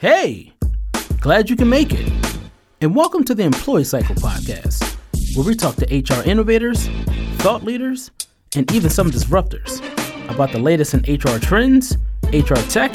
Hey, 0.00 0.54
glad 1.20 1.50
you 1.50 1.56
can 1.56 1.68
make 1.68 1.92
it. 1.92 2.10
And 2.80 2.96
welcome 2.96 3.22
to 3.24 3.34
the 3.34 3.42
Employee 3.42 3.84
Cycle 3.84 4.14
Podcast, 4.14 4.96
where 5.36 5.46
we 5.46 5.54
talk 5.54 5.76
to 5.76 5.84
HR 5.94 6.26
innovators, 6.26 6.88
thought 7.40 7.64
leaders, 7.64 8.10
and 8.56 8.72
even 8.72 8.88
some 8.88 9.10
disruptors 9.10 9.82
about 10.30 10.52
the 10.52 10.58
latest 10.58 10.94
in 10.94 11.00
HR 11.00 11.38
trends, 11.38 11.98
HR 12.32 12.54
tech, 12.70 12.94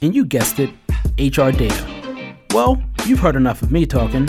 and 0.00 0.14
you 0.14 0.24
guessed 0.24 0.58
it, 0.58 0.70
HR 1.18 1.50
data. 1.50 2.34
Well, 2.54 2.82
you've 3.04 3.20
heard 3.20 3.36
enough 3.36 3.60
of 3.60 3.70
me 3.70 3.84
talking. 3.84 4.26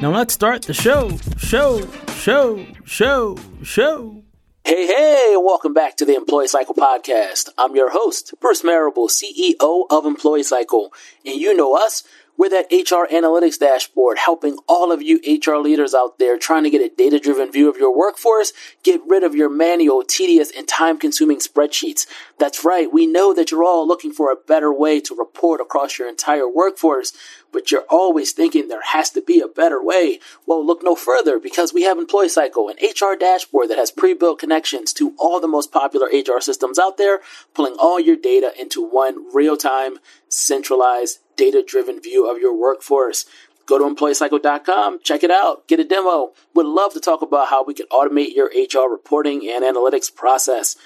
Now 0.00 0.10
let's 0.10 0.34
start 0.34 0.62
the 0.62 0.74
show, 0.74 1.16
show, 1.36 1.88
show, 2.08 2.66
show, 2.86 3.36
show. 3.62 4.24
Hey, 4.68 4.86
hey, 4.86 5.34
welcome 5.38 5.72
back 5.72 5.96
to 5.96 6.04
the 6.04 6.14
Employee 6.14 6.46
Cycle 6.46 6.74
Podcast. 6.74 7.48
I'm 7.56 7.74
your 7.74 7.88
host, 7.88 8.34
Bruce 8.38 8.62
Marable, 8.62 9.08
CEO 9.08 9.86
of 9.88 10.04
Employee 10.04 10.42
Cycle. 10.42 10.92
And 11.24 11.40
you 11.40 11.56
know 11.56 11.74
us, 11.74 12.04
we're 12.38 12.48
that 12.50 12.72
HR 12.72 13.12
analytics 13.12 13.58
dashboard 13.58 14.16
helping 14.16 14.58
all 14.68 14.92
of 14.92 15.02
you 15.02 15.20
HR 15.26 15.56
leaders 15.56 15.92
out 15.92 16.18
there 16.20 16.38
trying 16.38 16.62
to 16.62 16.70
get 16.70 16.80
a 16.80 16.94
data 16.94 17.18
driven 17.18 17.50
view 17.50 17.68
of 17.68 17.76
your 17.76 17.94
workforce, 17.94 18.52
get 18.84 19.00
rid 19.06 19.24
of 19.24 19.34
your 19.34 19.50
manual, 19.50 20.04
tedious, 20.04 20.52
and 20.56 20.68
time 20.68 20.98
consuming 20.98 21.38
spreadsheets. 21.38 22.06
That's 22.38 22.64
right. 22.64 22.90
We 22.90 23.06
know 23.06 23.34
that 23.34 23.50
you're 23.50 23.64
all 23.64 23.86
looking 23.86 24.12
for 24.12 24.30
a 24.30 24.36
better 24.36 24.72
way 24.72 25.00
to 25.00 25.16
report 25.16 25.60
across 25.60 25.98
your 25.98 26.08
entire 26.08 26.48
workforce, 26.48 27.12
but 27.52 27.70
you're 27.70 27.86
always 27.88 28.32
thinking 28.32 28.68
there 28.68 28.82
has 28.82 29.10
to 29.10 29.22
be 29.22 29.40
a 29.40 29.48
better 29.48 29.82
way. 29.82 30.20
Well, 30.46 30.64
look 30.64 30.82
no 30.82 30.94
further 30.94 31.40
because 31.40 31.74
we 31.74 31.82
have 31.82 31.98
Employee 31.98 32.28
Cycle, 32.28 32.68
an 32.68 32.76
HR 32.80 33.16
dashboard 33.18 33.68
that 33.70 33.78
has 33.78 33.90
pre-built 33.90 34.38
connections 34.38 34.92
to 34.94 35.14
all 35.18 35.40
the 35.40 35.48
most 35.48 35.72
popular 35.72 36.06
HR 36.06 36.40
systems 36.40 36.78
out 36.78 36.98
there, 36.98 37.20
pulling 37.54 37.74
all 37.78 37.98
your 37.98 38.16
data 38.16 38.52
into 38.58 38.86
one 38.86 39.34
real-time, 39.34 39.98
centralized, 40.28 41.20
data-driven 41.36 42.00
view 42.00 42.30
of 42.30 42.38
your 42.38 42.54
workforce. 42.54 43.26
Go 43.66 43.78
to 43.78 43.84
employeecycle.com, 43.84 45.00
check 45.02 45.22
it 45.22 45.30
out, 45.30 45.68
get 45.68 45.78
a 45.78 45.84
demo. 45.84 46.32
Would 46.54 46.66
love 46.66 46.94
to 46.94 47.00
talk 47.00 47.20
about 47.20 47.48
how 47.48 47.64
we 47.64 47.74
can 47.74 47.86
automate 47.88 48.34
your 48.34 48.46
HR 48.46 48.90
reporting 48.90 49.48
and 49.48 49.62
analytics 49.62 50.14
process. 50.14 50.76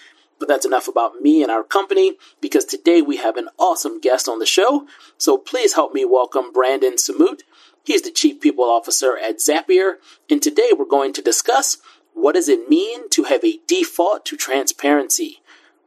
But 0.41 0.49
that's 0.49 0.67
enough 0.67 0.89
about 0.89 1.21
me 1.21 1.43
and 1.43 1.53
our 1.53 1.63
company 1.63 2.19
because 2.41 2.65
today 2.65 3.01
we 3.01 3.19
have 3.19 3.37
an 3.37 3.49
awesome 3.59 4.01
guest 4.01 4.29
on 4.29 4.41
the 4.41 4.47
show. 4.47 4.89
So 5.17 5.39
please 5.39 5.75
help 5.75 5.95
me 5.95 6.05
welcome 6.05 6.51
Brandon 6.53 6.95
Sammut. 6.95 7.43
He's 7.85 8.03
the 8.03 8.11
Chief 8.11 8.41
People 8.41 8.65
Officer 8.65 9.17
at 9.17 9.39
Zapier. 9.39 9.95
And 10.29 10.43
today 10.43 10.71
we're 10.77 10.85
going 10.85 11.13
to 11.13 11.23
discuss 11.23 11.79
what 12.15 12.35
does 12.35 12.49
it 12.49 12.69
mean 12.69 13.09
to 13.11 13.25
have 13.25 13.45
a 13.45 13.61
default 13.69 14.27
to 14.27 14.37
transparency. 14.37 15.41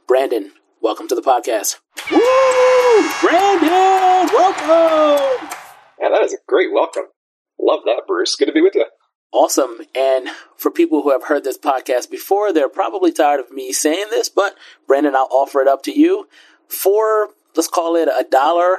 Brandon, 0.07 0.53
welcome 0.79 1.09
to 1.09 1.15
the 1.15 1.21
podcast. 1.21 1.79
Woo! 2.11 3.09
Brandon, 3.21 4.29
welcome! 4.33 5.49
Yeah, 5.99 6.09
that 6.09 6.23
is 6.23 6.33
a 6.33 6.37
great 6.47 6.71
welcome. 6.73 7.05
Love 7.59 7.81
that, 7.85 8.03
Bruce. 8.07 8.35
Good 8.35 8.45
to 8.45 8.51
be 8.51 8.61
with 8.61 8.75
you. 8.75 8.85
Awesome. 9.31 9.79
And 9.93 10.29
for 10.55 10.71
people 10.71 11.01
who 11.01 11.11
have 11.11 11.25
heard 11.25 11.43
this 11.43 11.57
podcast 11.57 12.09
before, 12.09 12.53
they're 12.53 12.69
probably 12.69 13.11
tired 13.11 13.39
of 13.39 13.51
me 13.51 13.73
saying 13.73 14.07
this, 14.09 14.29
but 14.29 14.55
Brandon, 14.87 15.15
I'll 15.15 15.27
offer 15.31 15.61
it 15.61 15.67
up 15.67 15.83
to 15.83 15.91
you 15.91 16.27
for, 16.67 17.29
let's 17.55 17.67
call 17.67 17.95
it 17.95 18.07
a 18.07 18.25
dollar 18.29 18.77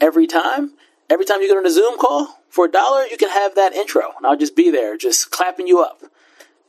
every 0.00 0.26
time. 0.26 0.72
Every 1.08 1.24
time 1.24 1.40
you 1.40 1.48
get 1.48 1.56
on 1.56 1.66
a 1.66 1.70
Zoom 1.70 1.98
call, 1.98 2.40
for 2.50 2.64
a 2.64 2.70
dollar, 2.70 3.04
you 3.06 3.16
can 3.16 3.30
have 3.30 3.54
that 3.54 3.74
intro. 3.74 4.12
And 4.16 4.26
I'll 4.26 4.36
just 4.36 4.56
be 4.56 4.70
there, 4.70 4.96
just 4.96 5.30
clapping 5.30 5.66
you 5.66 5.80
up, 5.80 6.02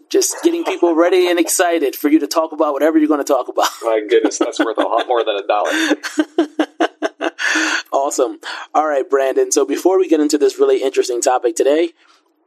just 0.09 0.35
getting 0.43 0.63
people 0.63 0.95
ready 0.95 1.29
and 1.29 1.39
excited 1.39 1.95
for 1.95 2.09
you 2.09 2.19
to 2.19 2.27
talk 2.27 2.51
about 2.51 2.73
whatever 2.73 2.97
you're 2.97 3.07
going 3.07 3.23
to 3.23 3.33
talk 3.33 3.47
about. 3.47 3.69
My 3.83 4.01
goodness, 4.07 4.37
that's 4.37 4.59
worth 4.59 4.77
a 4.77 4.81
lot 4.81 5.07
more 5.07 5.23
than 5.23 5.35
a 5.35 5.47
dollar. 5.47 7.31
awesome. 7.91 8.39
All 8.73 8.87
right, 8.87 9.09
Brandon. 9.09 9.51
So 9.51 9.65
before 9.65 9.99
we 9.99 10.07
get 10.07 10.19
into 10.19 10.37
this 10.37 10.59
really 10.59 10.81
interesting 10.81 11.21
topic 11.21 11.55
today, 11.55 11.91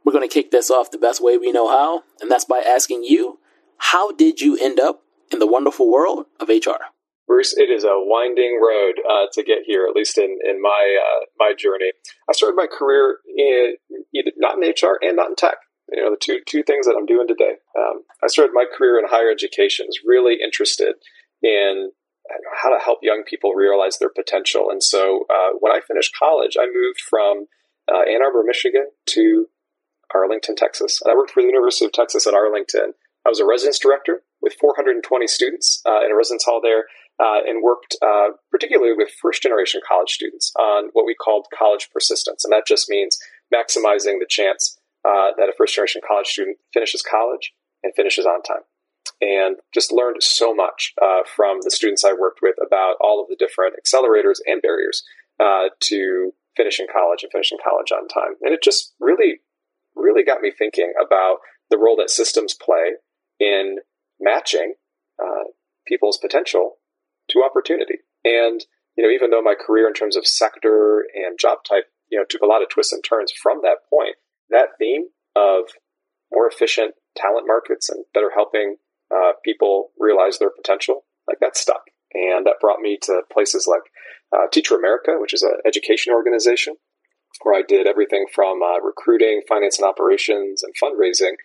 we're 0.03 0.13
going 0.13 0.27
to 0.27 0.33
kick 0.33 0.51
this 0.51 0.71
off 0.71 0.91
the 0.91 0.97
best 0.97 1.21
way 1.23 1.37
we 1.37 1.51
know 1.51 1.69
how, 1.69 2.03
and 2.21 2.31
that's 2.31 2.45
by 2.45 2.63
asking 2.65 3.03
you, 3.03 3.39
how 3.77 4.11
did 4.11 4.41
you 4.41 4.57
end 4.57 4.79
up 4.79 5.03
in 5.31 5.39
the 5.39 5.47
wonderful 5.47 5.91
world 5.91 6.25
of 6.39 6.49
HR? 6.49 6.85
Bruce, 7.27 7.55
it 7.55 7.69
is 7.69 7.83
a 7.83 7.93
winding 7.93 8.59
road 8.61 8.95
uh, 9.09 9.27
to 9.31 9.43
get 9.43 9.59
here, 9.65 9.85
at 9.87 9.95
least 9.95 10.17
in, 10.17 10.37
in 10.43 10.61
my 10.61 10.97
uh, 10.99 11.25
my 11.39 11.53
journey. 11.57 11.93
I 12.29 12.33
started 12.33 12.55
my 12.55 12.67
career 12.67 13.19
in 13.25 13.75
either 14.13 14.31
not 14.37 14.61
in 14.61 14.69
HR 14.69 14.97
and 15.01 15.15
not 15.15 15.29
in 15.29 15.35
tech. 15.35 15.55
Two 16.21 16.39
two 16.47 16.63
things 16.63 16.85
that 16.85 16.95
I'm 16.97 17.05
doing 17.05 17.27
today. 17.27 17.55
Um, 17.77 18.03
I 18.23 18.27
started 18.27 18.53
my 18.53 18.65
career 18.65 18.99
in 18.99 19.05
higher 19.07 19.31
education. 19.31 19.87
Was 19.87 19.99
really 20.05 20.37
interested 20.43 20.93
in 21.41 21.91
how 22.61 22.69
to 22.69 22.83
help 22.83 22.99
young 23.01 23.23
people 23.27 23.53
realize 23.53 23.97
their 23.97 24.09
potential. 24.09 24.69
And 24.69 24.81
so, 24.83 25.25
uh, 25.29 25.57
when 25.59 25.71
I 25.71 25.81
finished 25.85 26.15
college, 26.17 26.55
I 26.59 26.67
moved 26.67 27.01
from 27.01 27.47
uh, 27.91 28.01
Ann 28.07 28.21
Arbor, 28.23 28.43
Michigan, 28.45 28.87
to 29.07 29.47
Arlington, 30.13 30.55
Texas. 30.55 31.01
And 31.03 31.11
I 31.11 31.15
worked 31.15 31.31
for 31.31 31.41
the 31.41 31.47
University 31.47 31.85
of 31.85 31.91
Texas 31.91 32.27
at 32.27 32.33
Arlington. 32.33 32.93
I 33.25 33.29
was 33.29 33.39
a 33.39 33.45
residence 33.45 33.79
director 33.79 34.23
with 34.41 34.53
420 34.59 35.27
students 35.27 35.81
uh, 35.85 36.03
in 36.03 36.11
a 36.11 36.15
residence 36.15 36.43
hall 36.43 36.59
there 36.61 36.85
uh, 37.19 37.41
and 37.45 37.61
worked 37.61 37.95
uh, 38.01 38.29
particularly 38.49 38.93
with 38.97 39.09
first 39.21 39.43
generation 39.43 39.81
college 39.87 40.09
students 40.09 40.51
on 40.59 40.89
what 40.93 41.05
we 41.05 41.13
called 41.13 41.45
college 41.57 41.89
persistence. 41.93 42.43
And 42.43 42.51
that 42.51 42.65
just 42.67 42.89
means 42.89 43.19
maximizing 43.53 44.17
the 44.19 44.25
chance 44.27 44.77
uh, 45.05 45.31
that 45.37 45.49
a 45.49 45.53
first 45.57 45.75
generation 45.75 46.01
college 46.07 46.27
student 46.27 46.57
finishes 46.73 47.01
college 47.01 47.53
and 47.83 47.93
finishes 47.95 48.25
on 48.25 48.41
time. 48.43 48.63
And 49.19 49.57
just 49.73 49.91
learned 49.91 50.23
so 50.23 50.53
much 50.53 50.93
uh, 51.01 51.21
from 51.35 51.59
the 51.61 51.71
students 51.71 52.03
I 52.03 52.13
worked 52.13 52.39
with 52.41 52.55
about 52.65 52.95
all 53.01 53.21
of 53.21 53.27
the 53.29 53.35
different 53.35 53.75
accelerators 53.75 54.37
and 54.45 54.61
barriers 54.61 55.03
uh, 55.39 55.69
to 55.81 56.33
finishing 56.55 56.87
college 56.91 57.23
and 57.23 57.31
finishing 57.31 57.57
college 57.63 57.91
on 57.91 58.07
time. 58.07 58.35
And 58.41 58.53
it 58.53 58.63
just 58.63 58.93
really 58.99 59.41
really 59.95 60.23
got 60.23 60.41
me 60.41 60.51
thinking 60.57 60.93
about 61.01 61.37
the 61.69 61.77
role 61.77 61.95
that 61.97 62.09
systems 62.09 62.53
play 62.53 62.95
in 63.39 63.77
matching 64.19 64.75
uh, 65.21 65.45
people's 65.85 66.17
potential 66.17 66.77
to 67.29 67.43
opportunity. 67.43 67.99
And 68.23 68.63
you 68.97 69.03
know, 69.03 69.09
even 69.09 69.29
though 69.29 69.41
my 69.41 69.55
career 69.55 69.87
in 69.87 69.93
terms 69.93 70.15
of 70.15 70.27
sector 70.27 71.05
and 71.15 71.39
job 71.39 71.59
type, 71.67 71.85
you 72.09 72.17
know, 72.17 72.25
took 72.27 72.41
a 72.41 72.45
lot 72.45 72.61
of 72.61 72.69
twists 72.69 72.93
and 72.93 73.03
turns 73.03 73.31
from 73.31 73.59
that 73.63 73.77
point, 73.89 74.15
that 74.51 74.69
theme 74.79 75.05
of 75.35 75.71
more 76.31 76.47
efficient 76.47 76.95
talent 77.15 77.45
markets 77.47 77.89
and 77.89 78.05
better 78.13 78.31
helping 78.33 78.77
uh, 79.13 79.33
people 79.43 79.91
realize 79.99 80.39
their 80.39 80.49
potential, 80.49 81.03
like 81.27 81.39
that 81.39 81.57
stuck. 81.57 81.83
And 82.13 82.45
that 82.45 82.59
brought 82.59 82.79
me 82.79 82.97
to 83.03 83.21
places 83.31 83.67
like 83.67 83.83
uh, 84.35 84.47
Teach 84.51 84.67
For 84.67 84.77
America, 84.77 85.13
which 85.19 85.33
is 85.33 85.43
an 85.43 85.53
education 85.65 86.13
organization 86.13 86.75
where 87.43 87.57
I 87.57 87.63
did 87.65 87.87
everything 87.87 88.25
from 88.33 88.61
uh, 88.61 88.79
recruiting, 88.81 89.41
finance 89.47 89.79
and 89.79 89.87
operations, 89.87 90.63
and 90.63 90.73
fundraising 90.81 91.35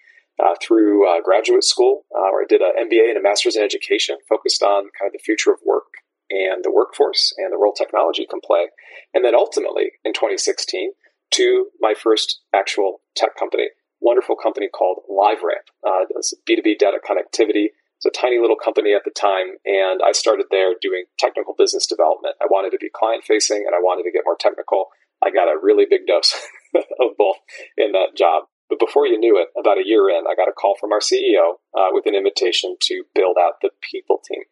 uh, 0.43 0.55
through 0.61 1.09
uh, 1.09 1.23
graduate 1.23 1.65
school, 1.65 2.05
uh, 2.15 2.29
where 2.31 2.43
I 2.43 2.47
did 2.49 2.61
an 2.61 2.73
MBA 2.91 3.09
and 3.09 3.19
a 3.19 3.23
master's 3.23 3.57
in 3.57 3.63
education, 3.63 4.17
focused 4.29 4.63
on 4.63 4.91
kind 4.99 5.09
of 5.09 5.13
the 5.13 5.25
future 5.25 5.51
of 5.51 5.59
work 5.65 5.87
and 6.29 6.65
the 6.65 6.73
workforce 6.73 7.33
and 7.39 7.53
the 7.53 7.59
role 7.59 7.73
technology 7.73 8.27
can 8.29 8.41
play. 8.45 8.67
And 9.15 9.25
then 9.25 9.35
ultimately 9.35 9.93
in 10.05 10.13
2016, 10.13 10.93
to 11.33 11.69
my 11.81 11.95
first 11.95 12.41
actual 12.55 13.01
tech 13.17 13.37
company, 13.37 13.69
wonderful 14.01 14.37
company 14.37 14.69
called 14.69 14.99
LiveRamp. 15.11 15.67
Uh, 15.87 16.07
it's 16.17 16.35
B2B 16.49 16.79
data 16.79 16.99
connectivity. 16.99 17.69
It's 17.97 18.07
a 18.07 18.11
tiny 18.11 18.39
little 18.39 18.57
company 18.57 18.93
at 18.93 19.05
the 19.05 19.11
time, 19.11 19.57
and 19.65 20.01
I 20.05 20.13
started 20.13 20.47
there 20.51 20.75
doing 20.81 21.05
technical 21.19 21.55
business 21.57 21.87
development. 21.87 22.37
I 22.43 22.47
wanted 22.51 22.71
to 22.71 22.79
be 22.79 22.91
client 22.93 23.25
facing 23.25 23.65
and 23.67 23.75
I 23.75 23.81
wanted 23.81 24.05
to 24.05 24.13
get 24.13 24.23
more 24.27 24.37
technical. 24.39 24.87
I 25.25 25.31
got 25.31 25.49
a 25.49 25.59
really 25.61 25.87
big 25.89 26.07
dose 26.07 26.35
of 26.75 27.17
both 27.17 27.37
in 27.77 27.93
that 27.93 28.15
job. 28.17 28.45
But 28.69 28.81
before 28.81 29.07
you 29.07 29.19
knew 29.19 29.39
it, 29.39 29.49
about 29.59 29.79
a 29.79 29.87
year 29.87 30.11
in, 30.11 30.25
I 30.29 30.35
got 30.35 30.49
a 30.49 30.53
call 30.53 30.77
from 30.79 30.93
our 30.93 31.01
CEO 31.01 31.63
uh, 31.77 31.89
with 31.93 32.07
an 32.07 32.15
invitation 32.15 32.77
to 32.83 33.05
build 33.15 33.37
out 33.41 33.61
the 33.63 33.71
people 33.81 34.21
team 34.27 34.43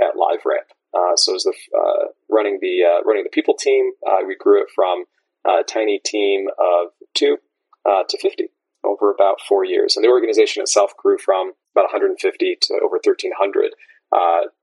at 0.00 0.14
LiveRamp. 0.14 0.70
Uh, 0.94 1.16
so 1.16 1.34
as 1.34 1.44
the 1.44 1.54
uh, 1.76 2.12
running 2.28 2.58
the 2.60 2.84
uh, 2.84 3.02
running 3.04 3.24
the 3.24 3.32
people 3.32 3.54
team, 3.56 3.92
uh, 4.06 4.18
we 4.26 4.36
grew 4.36 4.60
it 4.60 4.68
from 4.74 5.04
a 5.46 5.62
tiny 5.66 6.00
team 6.04 6.46
of 6.58 6.92
two 7.14 7.38
uh, 7.86 8.02
to 8.08 8.18
fifty 8.18 8.48
over 8.84 9.12
about 9.12 9.40
four 9.48 9.64
years, 9.64 9.96
and 9.96 10.04
the 10.04 10.10
organization 10.10 10.62
itself 10.62 10.92
grew 10.96 11.16
from 11.18 11.52
about 11.74 11.84
150 11.92 12.58
to 12.60 12.74
over 12.84 12.98
1,300 13.02 13.70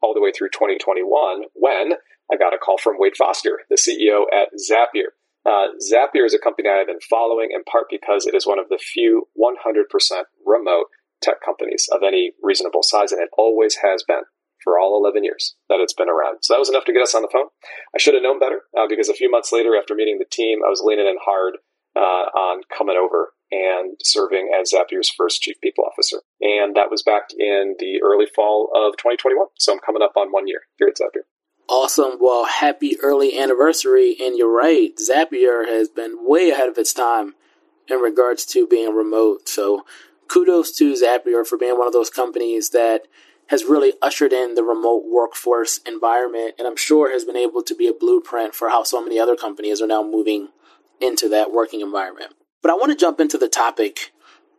all 0.02 0.14
the 0.14 0.22
way 0.22 0.32
through 0.32 0.50
2021. 0.50 1.44
When 1.54 1.94
I 2.32 2.38
got 2.38 2.54
a 2.54 2.58
call 2.58 2.78
from 2.78 3.00
Wade 3.00 3.18
Foster, 3.18 3.62
the 3.70 3.76
CEO 3.76 4.26
at 4.32 4.50
Zapier. 4.60 5.16
Uh, 5.46 5.74
Zapier 5.82 6.26
is 6.26 6.34
a 6.34 6.40
company 6.40 6.70
I've 6.70 6.88
been 6.88 7.00
following 7.10 7.50
in 7.54 7.64
part 7.64 7.86
because 7.90 8.28
it 8.28 8.36
is 8.36 8.46
one 8.46 8.60
of 8.60 8.70
the 8.70 8.78
few 8.78 9.28
100% 9.38 10.24
remote 10.46 10.88
tech 11.22 11.42
companies 11.44 11.88
of 11.92 12.02
any 12.06 12.34
reasonable 12.44 12.84
size, 12.84 13.12
and 13.12 13.22
it 13.22 13.30
always 13.38 13.78
has 13.78 14.04
been 14.04 14.22
for 14.64 14.80
all 14.80 15.00
11 15.02 15.24
years 15.24 15.56
that 15.70 15.80
it's 15.80 15.94
been 15.94 16.10
around. 16.10 16.40
So 16.42 16.54
that 16.54 16.60
was 16.60 16.70
enough 16.70 16.86
to 16.86 16.94
get 16.94 17.04
us 17.04 17.16
on 17.16 17.22
the 17.22 17.30
phone. 17.32 17.48
I 17.96 18.00
should 18.00 18.14
have 18.14 18.24
known 18.24 18.40
better 18.40 18.62
uh, 18.78 18.88
because 18.88 19.10
a 19.10 19.14
few 19.14 19.30
months 19.30 19.52
later, 19.52 19.76
after 19.78 19.96
meeting 19.96 20.18
the 20.20 20.26
team, 20.30 20.60
I 20.66 20.70
was 20.70 20.82
leaning 20.84 21.08
in 21.08 21.18
hard 21.24 21.58
uh, 21.96 22.00
on 22.00 22.62
coming 22.76 22.98
over 22.98 23.34
and 23.52 23.98
serving 24.04 24.52
as 24.60 24.72
Zapier's 24.74 25.10
first 25.10 25.42
chief 25.42 25.60
people 25.62 25.86
officer. 25.86 26.18
And 26.42 26.76
that 26.76 26.92
was 26.92 27.04
back 27.04 27.30
in 27.38 27.76
the 27.80 28.02
early 28.04 28.28
fall 28.28 28.70
of 28.76 28.98
2021. 28.98 29.48
So 29.58 29.74
I'm 29.74 29.80
coming 29.80 30.02
up 30.02 30.14
on 30.16 30.32
one 30.32 30.48
year 30.48 30.62
here 30.78 30.88
at 30.88 30.98
Zapier. 30.98 31.26
Awesome. 31.68 32.18
Well, 32.20 32.46
happy 32.46 32.98
early 33.02 33.38
anniversary. 33.38 34.16
And 34.20 34.38
you're 34.38 34.52
right, 34.52 34.92
Zapier 34.98 35.68
has 35.68 35.90
been 35.90 36.18
way 36.28 36.50
ahead 36.50 36.70
of 36.70 36.78
its 36.78 36.94
time 36.94 37.36
in 37.88 38.00
regards 38.00 38.46
to 38.48 38.68
being 38.68 38.96
remote. 38.96 39.48
So 39.50 39.86
kudos 40.28 40.72
to 40.74 40.94
Zapier 40.94 41.46
for 41.46 41.58
being 41.58 41.78
one 41.78 41.88
of 41.88 41.94
those 41.94 42.10
companies 42.10 42.70
that 42.70 43.04
has 43.50 43.66
really 43.66 43.94
ushered 44.02 44.32
in 44.32 44.54
the 44.54 44.64
remote 44.64 45.04
workforce 45.06 45.80
environment. 45.80 46.54
And 46.60 46.68
I'm 46.68 46.78
sure 46.78 47.12
has 47.12 47.26
been 47.26 47.36
able 47.36 47.64
to 47.64 47.76
be 47.76 47.88
a 47.88 47.94
blueprint 47.94 48.54
for 48.54 48.70
how 48.70 48.84
so 48.84 49.04
many 49.04 49.20
other 49.20 49.36
companies 49.36 49.82
are 49.82 49.88
now 49.88 50.04
moving 50.04 50.50
into 51.02 51.28
that 51.30 51.52
working 51.52 51.82
environment. 51.82 52.34
But 52.62 52.72
I 52.72 52.76
want 52.76 52.92
to 52.92 52.98
jump 52.98 53.20
into 53.20 53.40
the 53.40 53.50
topic 53.50 54.12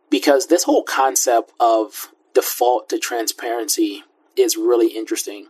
because 0.09 0.47
this 0.47 0.63
whole 0.63 0.83
concept 0.83 1.53
of 1.57 2.11
default 2.33 2.89
to 2.89 2.99
transparency 2.99 4.03
is 4.35 4.57
really 4.57 4.87
interesting, 4.87 5.47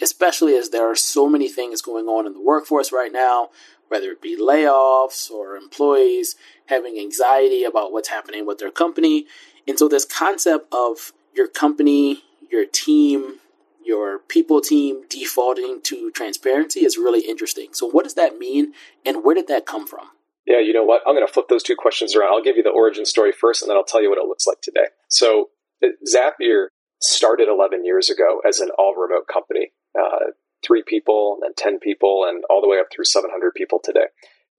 especially 0.00 0.56
as 0.56 0.70
there 0.70 0.90
are 0.90 0.96
so 0.96 1.28
many 1.28 1.48
things 1.48 1.82
going 1.82 2.06
on 2.06 2.26
in 2.26 2.32
the 2.32 2.42
workforce 2.42 2.90
right 2.90 3.12
now, 3.12 3.50
whether 3.88 4.10
it 4.12 4.22
be 4.22 4.38
layoffs 4.38 5.30
or 5.30 5.56
employees 5.56 6.36
having 6.66 6.98
anxiety 6.98 7.64
about 7.64 7.92
what's 7.92 8.08
happening 8.08 8.46
with 8.46 8.58
their 8.58 8.70
company. 8.70 9.26
And 9.66 9.78
so, 9.78 9.88
this 9.88 10.06
concept 10.06 10.72
of 10.72 11.12
your 11.34 11.48
company, 11.48 12.24
your 12.50 12.64
team, 12.64 13.36
your 13.84 14.18
people 14.18 14.60
team 14.60 15.02
defaulting 15.08 15.80
to 15.84 16.10
transparency 16.10 16.80
is 16.80 16.96
really 16.96 17.20
interesting. 17.20 17.68
So, 17.72 17.88
what 17.88 18.04
does 18.04 18.14
that 18.14 18.38
mean, 18.38 18.72
and 19.04 19.24
where 19.24 19.34
did 19.34 19.48
that 19.48 19.66
come 19.66 19.86
from? 19.86 20.08
Yeah, 20.46 20.60
you 20.60 20.72
know 20.72 20.84
what? 20.84 21.02
I'm 21.06 21.14
going 21.14 21.26
to 21.26 21.32
flip 21.32 21.48
those 21.48 21.62
two 21.62 21.76
questions 21.76 22.16
around. 22.16 22.32
I'll 22.32 22.42
give 22.42 22.56
you 22.56 22.62
the 22.62 22.70
origin 22.70 23.04
story 23.04 23.32
first, 23.32 23.62
and 23.62 23.68
then 23.68 23.76
I'll 23.76 23.84
tell 23.84 24.02
you 24.02 24.08
what 24.08 24.18
it 24.18 24.26
looks 24.26 24.46
like 24.46 24.60
today. 24.62 24.86
So, 25.08 25.50
Zapier 25.82 26.68
started 27.00 27.48
11 27.48 27.84
years 27.84 28.10
ago 28.10 28.40
as 28.46 28.60
an 28.60 28.70
all 28.78 28.94
remote 28.94 29.26
company. 29.32 29.72
Uh, 29.98 30.32
three 30.64 30.82
people, 30.86 31.38
then 31.42 31.52
10 31.56 31.78
people, 31.78 32.24
and 32.28 32.44
all 32.50 32.60
the 32.60 32.68
way 32.68 32.78
up 32.78 32.86
through 32.92 33.04
700 33.04 33.54
people 33.54 33.80
today. 33.82 34.06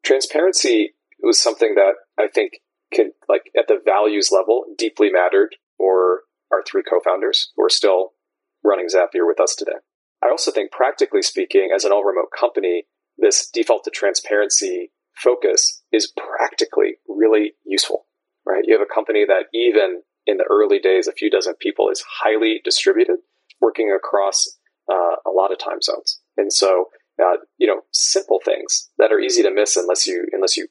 Transparency 0.03 0.93
was 1.21 1.39
something 1.39 1.75
that 1.75 1.93
I 2.17 2.27
think 2.27 2.61
can, 2.93 3.11
like, 3.27 3.51
at 3.57 3.67
the 3.67 3.79
values 3.83 4.29
level, 4.31 4.65
deeply 4.77 5.09
mattered 5.11 5.55
for 5.77 6.21
our 6.51 6.63
three 6.63 6.83
co 6.83 6.99
founders 7.03 7.51
who 7.55 7.65
are 7.65 7.69
still 7.69 8.11
running 8.63 8.87
Zapier 8.87 9.25
with 9.25 9.39
us 9.39 9.55
today. 9.55 9.77
I 10.23 10.29
also 10.29 10.51
think, 10.51 10.71
practically 10.71 11.21
speaking, 11.21 11.69
as 11.73 11.85
an 11.85 11.91
all 11.91 12.03
remote 12.03 12.29
company, 12.37 12.85
this 13.17 13.49
default 13.49 13.83
to 13.85 13.91
transparency 13.91 14.91
focus 15.15 15.81
is 15.91 16.11
practically 16.17 16.95
really 17.07 17.53
useful, 17.65 18.05
right? 18.45 18.63
You 18.65 18.77
have 18.77 18.85
a 18.85 18.93
company 18.93 19.25
that 19.25 19.45
even 19.53 20.01
in 20.25 20.37
the 20.37 20.47
early 20.49 20.79
days, 20.79 21.07
a 21.07 21.13
few 21.13 21.29
dozen 21.29 21.55
people 21.59 21.89
is 21.89 22.03
highly 22.21 22.61
distributed, 22.63 23.17
working 23.61 23.91
across 23.91 24.57
uh, 24.91 25.15
a 25.25 25.31
lot 25.31 25.51
of 25.51 25.59
time 25.59 25.81
zones. 25.81 26.19
And 26.37 26.51
so, 26.51 26.85
uh, 27.21 27.37
you 27.57 27.67
know, 27.67 27.81
simple 27.91 28.39
things 28.43 28.89
that 28.97 29.11
are 29.11 29.19
easy 29.19 29.43
to 29.43 29.51
miss 29.51 29.75
unless 29.75 30.07
you 30.07 30.25
unless 30.31 30.57
you 30.57 30.67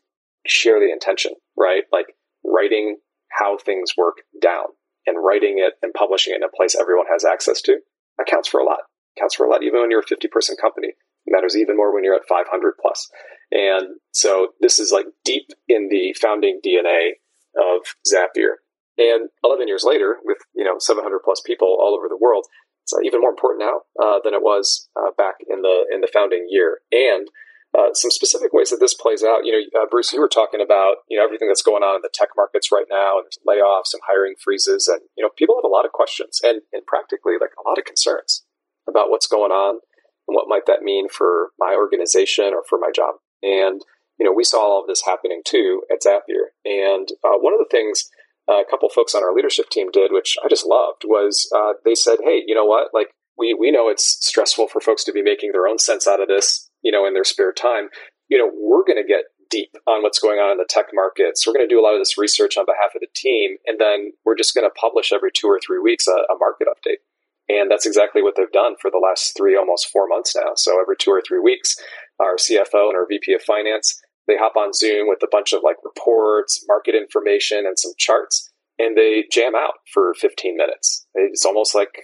share 0.47 0.81
the 0.81 0.93
intention, 0.93 1.33
right? 1.57 1.85
Like 1.93 2.07
writing 2.45 2.99
how 3.31 3.59
things 3.59 3.93
work 3.97 4.17
down 4.41 4.65
and 5.09 5.25
writing 5.25 5.57
it 5.59 5.75
and 5.83 5.95
publishing 5.95 6.35
it 6.35 6.37
in 6.37 6.43
a 6.43 6.55
place 6.55 6.77
everyone 6.79 7.07
has 7.11 7.25
access 7.25 7.63
to. 7.63 7.79
That 8.19 8.27
counts 8.27 8.49
for 8.49 8.61
a 8.61 8.65
lot. 8.65 8.81
counts 9.19 9.35
for 9.35 9.47
a 9.47 9.51
lot, 9.51 9.65
even 9.65 9.81
when 9.81 9.91
you're 9.91 10.01
a 10.01 10.07
50 10.07 10.29
person 10.29 10.57
company. 10.61 10.89
It 10.89 11.33
matters 11.33 11.57
even 11.57 11.77
more 11.77 11.93
when 11.93 12.05
you're 12.05 12.15
at 12.15 12.29
500 12.29 12.75
plus. 12.81 13.11
And 13.51 13.97
so 14.13 14.49
this 14.61 14.79
is 14.79 14.93
like 14.93 15.07
deep 15.25 15.49
in 15.69 15.89
the 15.91 16.15
founding 16.21 16.61
DNA 16.65 17.19
of 17.57 17.83
Zapier. 18.07 18.61
And 18.99 19.31
11 19.45 19.69
years 19.69 19.85
later, 19.85 20.19
with 20.25 20.39
you 20.55 20.65
know 20.65 20.77
700 20.79 21.21
plus 21.25 21.41
people 21.41 21.69
all 21.81 21.97
over 21.97 22.09
the 22.09 22.19
world, 22.21 22.47
it's 22.83 22.93
uh, 22.93 23.01
even 23.05 23.21
more 23.21 23.31
important 23.31 23.63
now 23.63 23.81
uh, 24.03 24.19
than 24.25 24.35
it 24.35 24.43
was 24.43 24.89
uh, 24.97 25.11
back 25.17 25.37
in 25.49 25.63
the 25.63 25.87
in 25.93 26.01
the 26.01 26.11
founding 26.13 26.47
year. 26.49 26.81
And 26.91 27.29
uh, 27.77 27.93
some 27.93 28.11
specific 28.11 28.53
ways 28.53 28.71
that 28.71 28.81
this 28.81 28.95
plays 28.95 29.23
out. 29.23 29.45
You 29.45 29.53
know, 29.53 29.83
uh, 29.83 29.87
Bruce, 29.91 30.13
you 30.13 30.21
were 30.21 30.29
talking 30.29 30.61
about 30.61 31.05
you 31.09 31.19
know 31.19 31.25
everything 31.25 31.49
that's 31.49 31.63
going 31.63 31.83
on 31.83 31.97
in 31.97 32.03
the 32.03 32.13
tech 32.13 32.31
markets 32.37 32.73
right 32.73 32.87
now, 32.91 33.19
and 33.19 33.27
there's 33.27 33.41
layoffs 33.47 33.93
and 33.93 34.03
hiring 34.07 34.35
freezes, 34.43 34.89
and 34.89 35.01
you 35.17 35.25
know 35.25 35.31
people 35.37 35.57
have 35.57 35.69
a 35.69 35.73
lot 35.73 35.85
of 35.85 35.93
questions 35.93 36.41
and 36.43 36.63
and 36.73 36.87
practically 36.87 37.35
like 37.41 37.53
a 37.59 37.69
lot 37.69 37.79
of 37.79 37.85
concerns 37.85 38.45
about 38.89 39.11
what's 39.11 39.27
going 39.27 39.53
on 39.53 39.81
and 40.29 40.35
what 40.35 40.49
might 40.49 40.67
that 40.67 40.83
mean 40.83 41.09
for 41.09 41.51
my 41.59 41.75
organization 41.77 42.55
or 42.55 42.63
for 42.69 42.79
my 42.79 42.91
job. 42.95 43.17
And 43.43 43.83
you 44.19 44.27
know, 44.27 44.33
we 44.33 44.45
saw 44.45 44.59
all 44.59 44.81
of 44.81 44.89
this 44.89 45.05
happening 45.05 45.43
too 45.45 45.83
at 45.93 46.03
Zapier. 46.03 46.51
And 46.65 47.09
uh, 47.25 47.39
one 47.39 47.53
of 47.53 47.61
the 47.61 47.69
things 47.71 48.09
a 48.49 48.63
couple 48.69 48.89
folks 48.89 49.15
on 49.15 49.23
our 49.23 49.35
leadership 49.35 49.69
team 49.69 49.91
did, 49.93 50.11
which 50.13 50.37
I 50.43 50.49
just 50.49 50.67
loved, 50.67 51.05
was 51.05 51.51
uh, 51.55 51.75
they 51.85 51.95
said, 51.95 52.19
"Hey, 52.25 52.43
you 52.47 52.55
know 52.55 52.65
what? 52.65 52.89
Like 52.95 53.11
we 53.37 53.55
we 53.55 53.71
know 53.71 53.89
it's 53.89 54.19
stressful 54.27 54.69
for 54.69 54.81
folks 54.81 55.05
to 55.05 55.13
be 55.13 55.23
making 55.23 55.53
their 55.53 55.67
own 55.67 55.79
sense 55.79 56.09
out 56.09 56.21
of 56.21 56.29
this, 56.29 56.68
you 56.89 56.93
know, 56.93 57.05
in 57.05 57.13
their 57.13 57.29
spare 57.29 57.53
time. 57.53 57.93
You 58.29 58.39
know, 58.39 58.49
we're 58.49 58.85
going 58.89 58.97
to 58.97 59.07
get 59.07 59.29
deep 59.51 59.77
on 59.87 60.03
what's 60.03 60.19
going 60.19 60.39
on 60.39 60.53
in 60.53 60.57
the 60.57 60.69
tech 60.69 60.87
markets. 60.95 61.47
We're 61.47 61.53
going 61.53 61.69
to 61.69 61.75
do 61.75 61.81
a 61.81 61.85
lot 61.85 61.93
of 61.93 62.01
this 62.01 62.17
research 62.17 62.57
on 62.57 62.65
behalf 62.65 62.97
of 62.97 63.01
the 63.05 63.13
team, 63.15 63.57
and 63.67 63.79
then 63.79 64.13
we're 64.25 64.41
just 64.41 64.55
going 64.55 64.65
to 64.65 64.81
publish 64.81 65.13
every 65.13 65.31
two 65.33 65.49
or 65.49 65.61
three 65.61 65.81
weeks 65.81 66.09
a, 66.09 66.17
a 66.33 66.41
market 66.41 66.69
update." 66.73 67.05
And 67.51 67.71
that's 67.71 67.87
exactly 67.87 68.23
what 68.23 68.35
they've 68.37 68.53
done 68.53 68.77
for 68.81 68.91
the 68.91 69.01
last 69.05 69.37
three, 69.37 69.57
almost 69.57 69.91
four 69.93 70.09
months 70.09 70.35
now. 70.35 70.53
So 70.57 70.81
every 70.81 70.97
two 70.97 71.11
or 71.11 71.23
three 71.27 71.41
weeks, 71.41 71.77
our 72.21 72.37
CFO 72.37 72.89
and 72.89 72.97
our 72.97 73.07
VP 73.07 73.33
of 73.35 73.43
finance 73.43 74.01
they 74.29 74.37
hop 74.37 74.57
on 74.57 74.75
Zoom 74.75 75.09
with 75.09 75.23
a 75.23 75.29
bunch 75.31 75.53
of 75.53 75.63
like 75.65 75.77
reports, 75.83 76.63
market 76.69 76.95
information, 76.95 77.65
and 77.67 77.79
some 77.79 77.93
charts, 77.97 78.53
and 78.79 78.97
they 78.97 79.25
jam 79.33 79.55
out 79.57 79.75
for 79.93 80.15
15 80.15 80.55
minutes. 80.57 81.07
It's 81.15 81.47
almost 81.47 81.75
like 81.75 82.03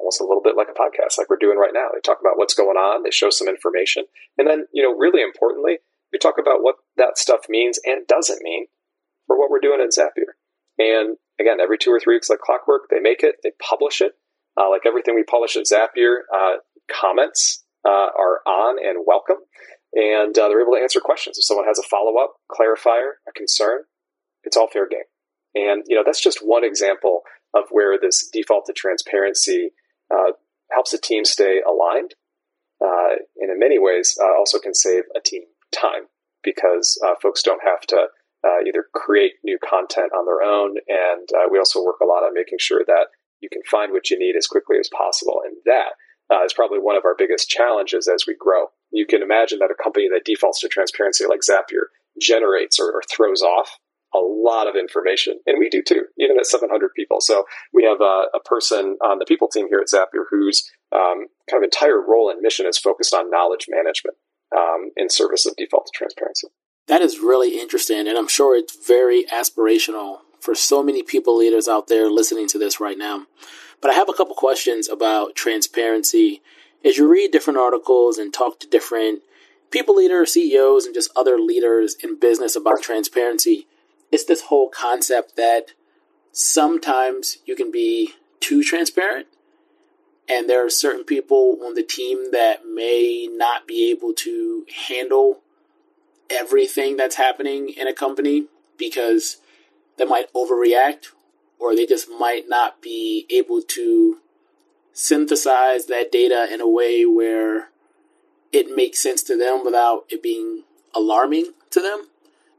almost 0.00 0.20
a 0.20 0.24
little 0.24 0.42
bit 0.42 0.56
like 0.56 0.68
a 0.68 0.78
podcast, 0.78 1.18
like 1.18 1.28
we're 1.28 1.36
doing 1.36 1.58
right 1.58 1.74
now. 1.74 1.88
They 1.92 2.00
talk 2.00 2.18
about 2.20 2.36
what's 2.36 2.54
going 2.54 2.76
on, 2.76 3.02
they 3.02 3.10
show 3.10 3.30
some 3.30 3.48
information, 3.48 4.04
and 4.38 4.48
then 4.48 4.66
you 4.72 4.82
know, 4.82 4.96
really 4.96 5.22
importantly, 5.22 5.78
we 6.12 6.18
talk 6.18 6.36
about 6.40 6.62
what 6.62 6.76
that 6.96 7.18
stuff 7.18 7.40
means 7.48 7.78
and 7.84 8.06
doesn't 8.06 8.42
mean 8.42 8.66
for 9.26 9.38
what 9.38 9.50
we're 9.50 9.60
doing 9.60 9.80
in 9.80 9.88
Zapier. 9.88 10.34
And 10.78 11.16
again, 11.38 11.60
every 11.60 11.78
two 11.78 11.90
or 11.90 12.00
three 12.00 12.16
weeks, 12.16 12.30
like 12.30 12.40
clockwork, 12.40 12.88
they 12.90 13.00
make 13.00 13.22
it, 13.22 13.36
they 13.44 13.52
publish 13.62 14.00
it. 14.00 14.12
Uh, 14.58 14.68
like 14.68 14.82
everything 14.86 15.14
we 15.14 15.22
publish 15.22 15.56
at 15.56 15.66
Zapier, 15.66 16.26
uh, 16.34 16.56
comments 16.90 17.62
uh, 17.86 18.10
are 18.18 18.40
on 18.46 18.76
and 18.82 19.04
welcome 19.06 19.38
and 19.92 20.36
uh, 20.38 20.48
they're 20.48 20.62
able 20.62 20.74
to 20.74 20.82
answer 20.82 21.00
questions. 21.00 21.38
If 21.38 21.44
someone 21.44 21.66
has 21.66 21.78
a 21.78 21.88
follow 21.88 22.18
up, 22.22 22.34
clarifier, 22.50 23.18
a 23.28 23.32
concern, 23.34 23.82
it's 24.44 24.56
all 24.56 24.68
fair 24.68 24.88
game. 24.88 25.08
And 25.54 25.82
you 25.86 25.96
know 25.96 26.02
that's 26.04 26.20
just 26.20 26.38
one 26.42 26.64
example 26.64 27.22
of 27.54 27.64
where 27.70 27.98
this 28.00 28.28
default 28.32 28.66
to 28.66 28.72
transparency 28.72 29.70
uh, 30.10 30.32
helps 30.70 30.92
a 30.92 30.98
team 30.98 31.24
stay 31.24 31.60
aligned, 31.66 32.14
uh, 32.82 33.16
and 33.38 33.50
in 33.50 33.58
many 33.58 33.78
ways 33.78 34.16
uh, 34.20 34.38
also 34.38 34.58
can 34.58 34.74
save 34.74 35.04
a 35.16 35.20
team 35.20 35.42
time 35.72 36.06
because 36.42 36.98
uh, 37.04 37.14
folks 37.22 37.42
don't 37.42 37.62
have 37.64 37.82
to 37.82 38.06
uh, 38.44 38.60
either 38.66 38.86
create 38.94 39.34
new 39.44 39.58
content 39.58 40.12
on 40.16 40.24
their 40.24 40.42
own, 40.42 40.76
and 40.88 41.28
we 41.50 41.58
also 41.58 41.84
work 41.84 42.00
a 42.02 42.06
lot 42.06 42.24
on 42.24 42.32
making 42.32 42.58
sure 42.58 42.82
that 42.86 43.08
you 43.40 43.48
can 43.50 43.62
find 43.70 43.92
what 43.92 44.10
you 44.10 44.18
need 44.18 44.36
as 44.36 44.46
quickly 44.46 44.76
as 44.78 44.88
possible, 44.96 45.42
and 45.44 45.56
that 45.66 45.92
is 46.44 46.52
probably 46.52 46.78
one 46.78 46.96
of 46.96 47.04
our 47.04 47.14
biggest 47.18 47.48
challenges 47.48 48.08
as 48.08 48.24
we 48.26 48.34
grow. 48.38 48.66
You 48.90 49.06
can 49.06 49.22
imagine 49.22 49.58
that 49.58 49.70
a 49.70 49.82
company 49.82 50.08
that 50.08 50.24
defaults 50.24 50.60
to 50.60 50.68
transparency 50.68 51.26
like 51.26 51.40
Zapier 51.40 51.90
generates 52.20 52.78
or, 52.80 52.90
or 52.92 53.02
throws 53.10 53.42
off 53.42 53.78
a 54.14 54.18
lot 54.18 54.66
of 54.66 54.76
information, 54.76 55.38
and 55.46 55.58
we 55.58 55.68
do 55.68 55.82
too, 55.82 56.04
even 56.18 56.38
at 56.38 56.46
700 56.46 56.90
people. 56.94 57.20
So 57.20 57.44
we 57.72 57.84
have 57.84 58.00
a, 58.00 58.24
a 58.34 58.40
person 58.44 58.96
on 59.04 59.18
the 59.18 59.24
people 59.24 59.48
team 59.48 59.68
here 59.68 59.80
at 59.80 59.88
Zapier 59.88 60.24
whose 60.30 60.70
um, 60.92 61.26
kind 61.48 61.62
of 61.62 61.64
entire 61.64 62.00
role 62.00 62.30
and 62.30 62.40
mission 62.40 62.66
is 62.66 62.78
focused 62.78 63.14
on 63.14 63.30
knowledge 63.30 63.66
management 63.68 64.16
um, 64.56 64.90
in 64.96 65.08
service 65.08 65.46
of 65.46 65.56
default 65.56 65.90
transparency. 65.94 66.48
That 66.88 67.02
is 67.02 67.20
really 67.20 67.60
interesting, 67.60 68.08
and 68.08 68.18
I'm 68.18 68.28
sure 68.28 68.56
it's 68.56 68.76
very 68.86 69.24
aspirational 69.32 70.18
for 70.40 70.54
so 70.54 70.82
many 70.82 71.02
people 71.02 71.36
leaders 71.36 71.68
out 71.68 71.88
there 71.88 72.10
listening 72.10 72.48
to 72.48 72.58
this 72.58 72.80
right 72.80 72.98
now. 72.98 73.26
But 73.80 73.90
I 73.90 73.94
have 73.94 74.08
a 74.08 74.12
couple 74.12 74.34
questions 74.34 74.88
about 74.88 75.34
transparency. 75.34 76.42
As 76.84 76.96
you 76.96 77.08
read 77.08 77.30
different 77.30 77.58
articles 77.58 78.18
and 78.18 78.32
talk 78.32 78.58
to 78.60 78.66
different 78.66 79.22
people 79.70 79.96
leaders, 79.96 80.32
CEOs, 80.32 80.86
and 80.86 80.94
just 80.94 81.10
other 81.16 81.38
leaders 81.38 81.96
in 82.02 82.18
business 82.18 82.56
about 82.56 82.82
transparency, 82.82 83.66
it's 84.10 84.24
this 84.24 84.42
whole 84.42 84.68
concept 84.68 85.36
that 85.36 85.72
sometimes 86.32 87.38
you 87.44 87.56
can 87.56 87.70
be 87.70 88.14
too 88.40 88.62
transparent. 88.62 89.26
And 90.28 90.48
there 90.48 90.64
are 90.64 90.70
certain 90.70 91.04
people 91.04 91.58
on 91.64 91.74
the 91.74 91.82
team 91.82 92.30
that 92.30 92.66
may 92.66 93.28
not 93.30 93.66
be 93.66 93.90
able 93.90 94.12
to 94.14 94.64
handle 94.88 95.40
everything 96.28 96.96
that's 96.96 97.16
happening 97.16 97.70
in 97.70 97.88
a 97.88 97.92
company 97.92 98.46
because 98.78 99.38
they 99.98 100.04
might 100.04 100.32
overreact 100.32 101.08
or 101.58 101.74
they 101.74 101.84
just 101.84 102.08
might 102.18 102.48
not 102.48 102.80
be 102.80 103.26
able 103.28 103.60
to 103.60 104.18
synthesize 104.92 105.86
that 105.86 106.12
data 106.12 106.48
in 106.52 106.60
a 106.60 106.68
way 106.68 107.04
where 107.04 107.70
it 108.52 108.74
makes 108.74 108.98
sense 108.98 109.22
to 109.22 109.36
them 109.36 109.64
without 109.64 110.04
it 110.08 110.22
being 110.22 110.64
alarming 110.94 111.52
to 111.70 111.80
them, 111.80 112.08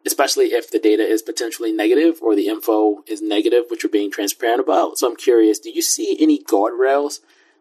especially 0.05 0.47
if 0.47 0.71
the 0.71 0.79
data 0.79 1.03
is 1.03 1.21
potentially 1.21 1.71
negative 1.71 2.19
or 2.21 2.35
the 2.35 2.47
info 2.47 3.03
is 3.07 3.21
negative, 3.21 3.65
which 3.69 3.83
you're 3.83 3.89
being 3.89 4.11
transparent 4.11 4.59
about. 4.59 4.97
So 4.97 5.09
I'm 5.09 5.15
curious, 5.15 5.59
do 5.59 5.69
you 5.69 5.81
see 5.81 6.17
any 6.19 6.43
guardrails 6.43 7.19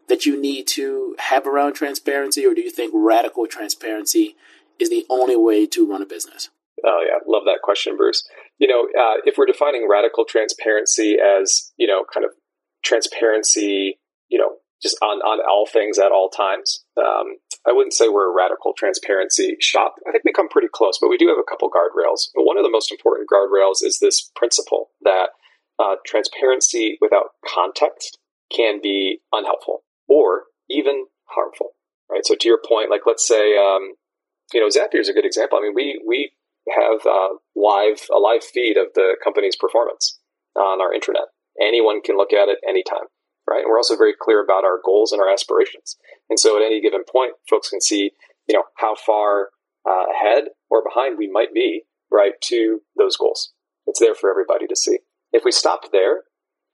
that 0.08 0.26
you 0.26 0.40
need 0.40 0.66
to 0.66 1.14
have 1.18 1.46
around 1.46 1.74
transparency, 1.74 2.44
or 2.44 2.54
do 2.54 2.60
you 2.60 2.70
think 2.70 2.92
radical 2.94 3.46
transparency 3.46 4.36
is 4.78 4.90
the 4.90 5.06
only 5.08 5.36
way 5.36 5.66
to 5.66 5.88
run 5.88 6.02
a 6.02 6.06
business? 6.06 6.50
Oh 6.84 7.04
yeah, 7.06 7.18
love 7.26 7.44
that 7.44 7.60
question, 7.62 7.96
Bruce. 7.96 8.24
You 8.58 8.68
know, 8.68 8.88
uh, 9.00 9.18
if 9.24 9.36
we're 9.38 9.46
defining 9.46 9.86
radical 9.88 10.24
transparency 10.24 11.16
as 11.20 11.72
you 11.76 11.86
know, 11.86 12.04
kind 12.12 12.24
of 12.24 12.32
transparency, 12.82 13.98
you 14.28 14.38
know, 14.38 14.56
just 14.82 14.96
on 15.02 15.18
on 15.18 15.40
all 15.48 15.66
things 15.66 15.98
at 15.98 16.10
all 16.12 16.28
times, 16.28 16.84
um, 16.96 17.36
I 17.66 17.72
wouldn't 17.72 17.92
say 17.92 18.08
we're 18.08 18.30
a 18.30 18.34
radical 18.34 18.72
transparency 18.76 19.56
shop. 19.60 19.96
I 20.08 20.12
think 20.12 20.24
we 20.24 20.32
come 20.32 20.48
pretty 20.48 20.68
close, 20.72 20.98
but 20.98 21.08
we 21.08 21.18
do 21.18 21.28
have 21.28 21.38
a 21.38 21.48
couple 21.48 21.70
guardrails. 21.70 22.30
One 22.34 22.56
of 22.56 22.64
the 22.64 22.70
most 22.70 22.90
important 22.90 23.28
guardrails 23.28 23.84
is 23.84 23.98
this 23.98 24.30
principle 24.34 24.90
that 25.02 25.30
uh, 25.78 25.96
transparency 26.06 26.98
without 27.00 27.36
context 27.46 28.18
can 28.54 28.80
be 28.82 29.20
unhelpful 29.32 29.84
or 30.08 30.44
even 30.68 31.06
harmful. 31.26 31.72
Right. 32.10 32.26
So 32.26 32.34
to 32.34 32.48
your 32.48 32.58
point, 32.66 32.90
like 32.90 33.02
let's 33.06 33.26
say, 33.26 33.56
um, 33.56 33.94
you 34.52 34.60
know, 34.60 34.66
Zapier 34.66 35.00
is 35.00 35.08
a 35.08 35.12
good 35.12 35.24
example. 35.24 35.58
I 35.58 35.62
mean, 35.62 35.74
we 35.74 36.02
we 36.04 36.32
have 36.68 37.06
uh, 37.06 37.36
live 37.54 38.00
a 38.12 38.18
live 38.18 38.42
feed 38.42 38.76
of 38.76 38.88
the 38.94 39.16
company's 39.22 39.54
performance 39.54 40.18
on 40.56 40.80
our 40.80 40.90
intranet. 40.92 41.30
Anyone 41.60 42.00
can 42.02 42.16
look 42.16 42.32
at 42.32 42.48
it 42.48 42.58
anytime, 42.68 43.06
right? 43.50 43.62
And 43.62 43.68
we're 43.68 43.78
also 43.78 43.96
very 43.96 44.14
clear 44.18 44.42
about 44.42 44.64
our 44.64 44.78
goals 44.82 45.12
and 45.12 45.20
our 45.20 45.28
aspirations. 45.28 45.96
And 46.30 46.38
so, 46.38 46.56
at 46.56 46.64
any 46.64 46.80
given 46.80 47.02
point, 47.04 47.32
folks 47.48 47.68
can 47.68 47.80
see, 47.80 48.12
you 48.46 48.54
know, 48.54 48.64
how 48.76 48.94
far 48.94 49.50
uh, 49.88 50.04
ahead 50.14 50.44
or 50.70 50.82
behind 50.84 51.18
we 51.18 51.28
might 51.28 51.52
be, 51.52 51.82
right, 52.10 52.34
to 52.44 52.80
those 52.96 53.16
goals. 53.16 53.52
It's 53.86 53.98
there 53.98 54.14
for 54.14 54.30
everybody 54.30 54.66
to 54.68 54.76
see. 54.76 54.98
If 55.32 55.44
we 55.44 55.52
stopped 55.52 55.88
there, 55.92 56.22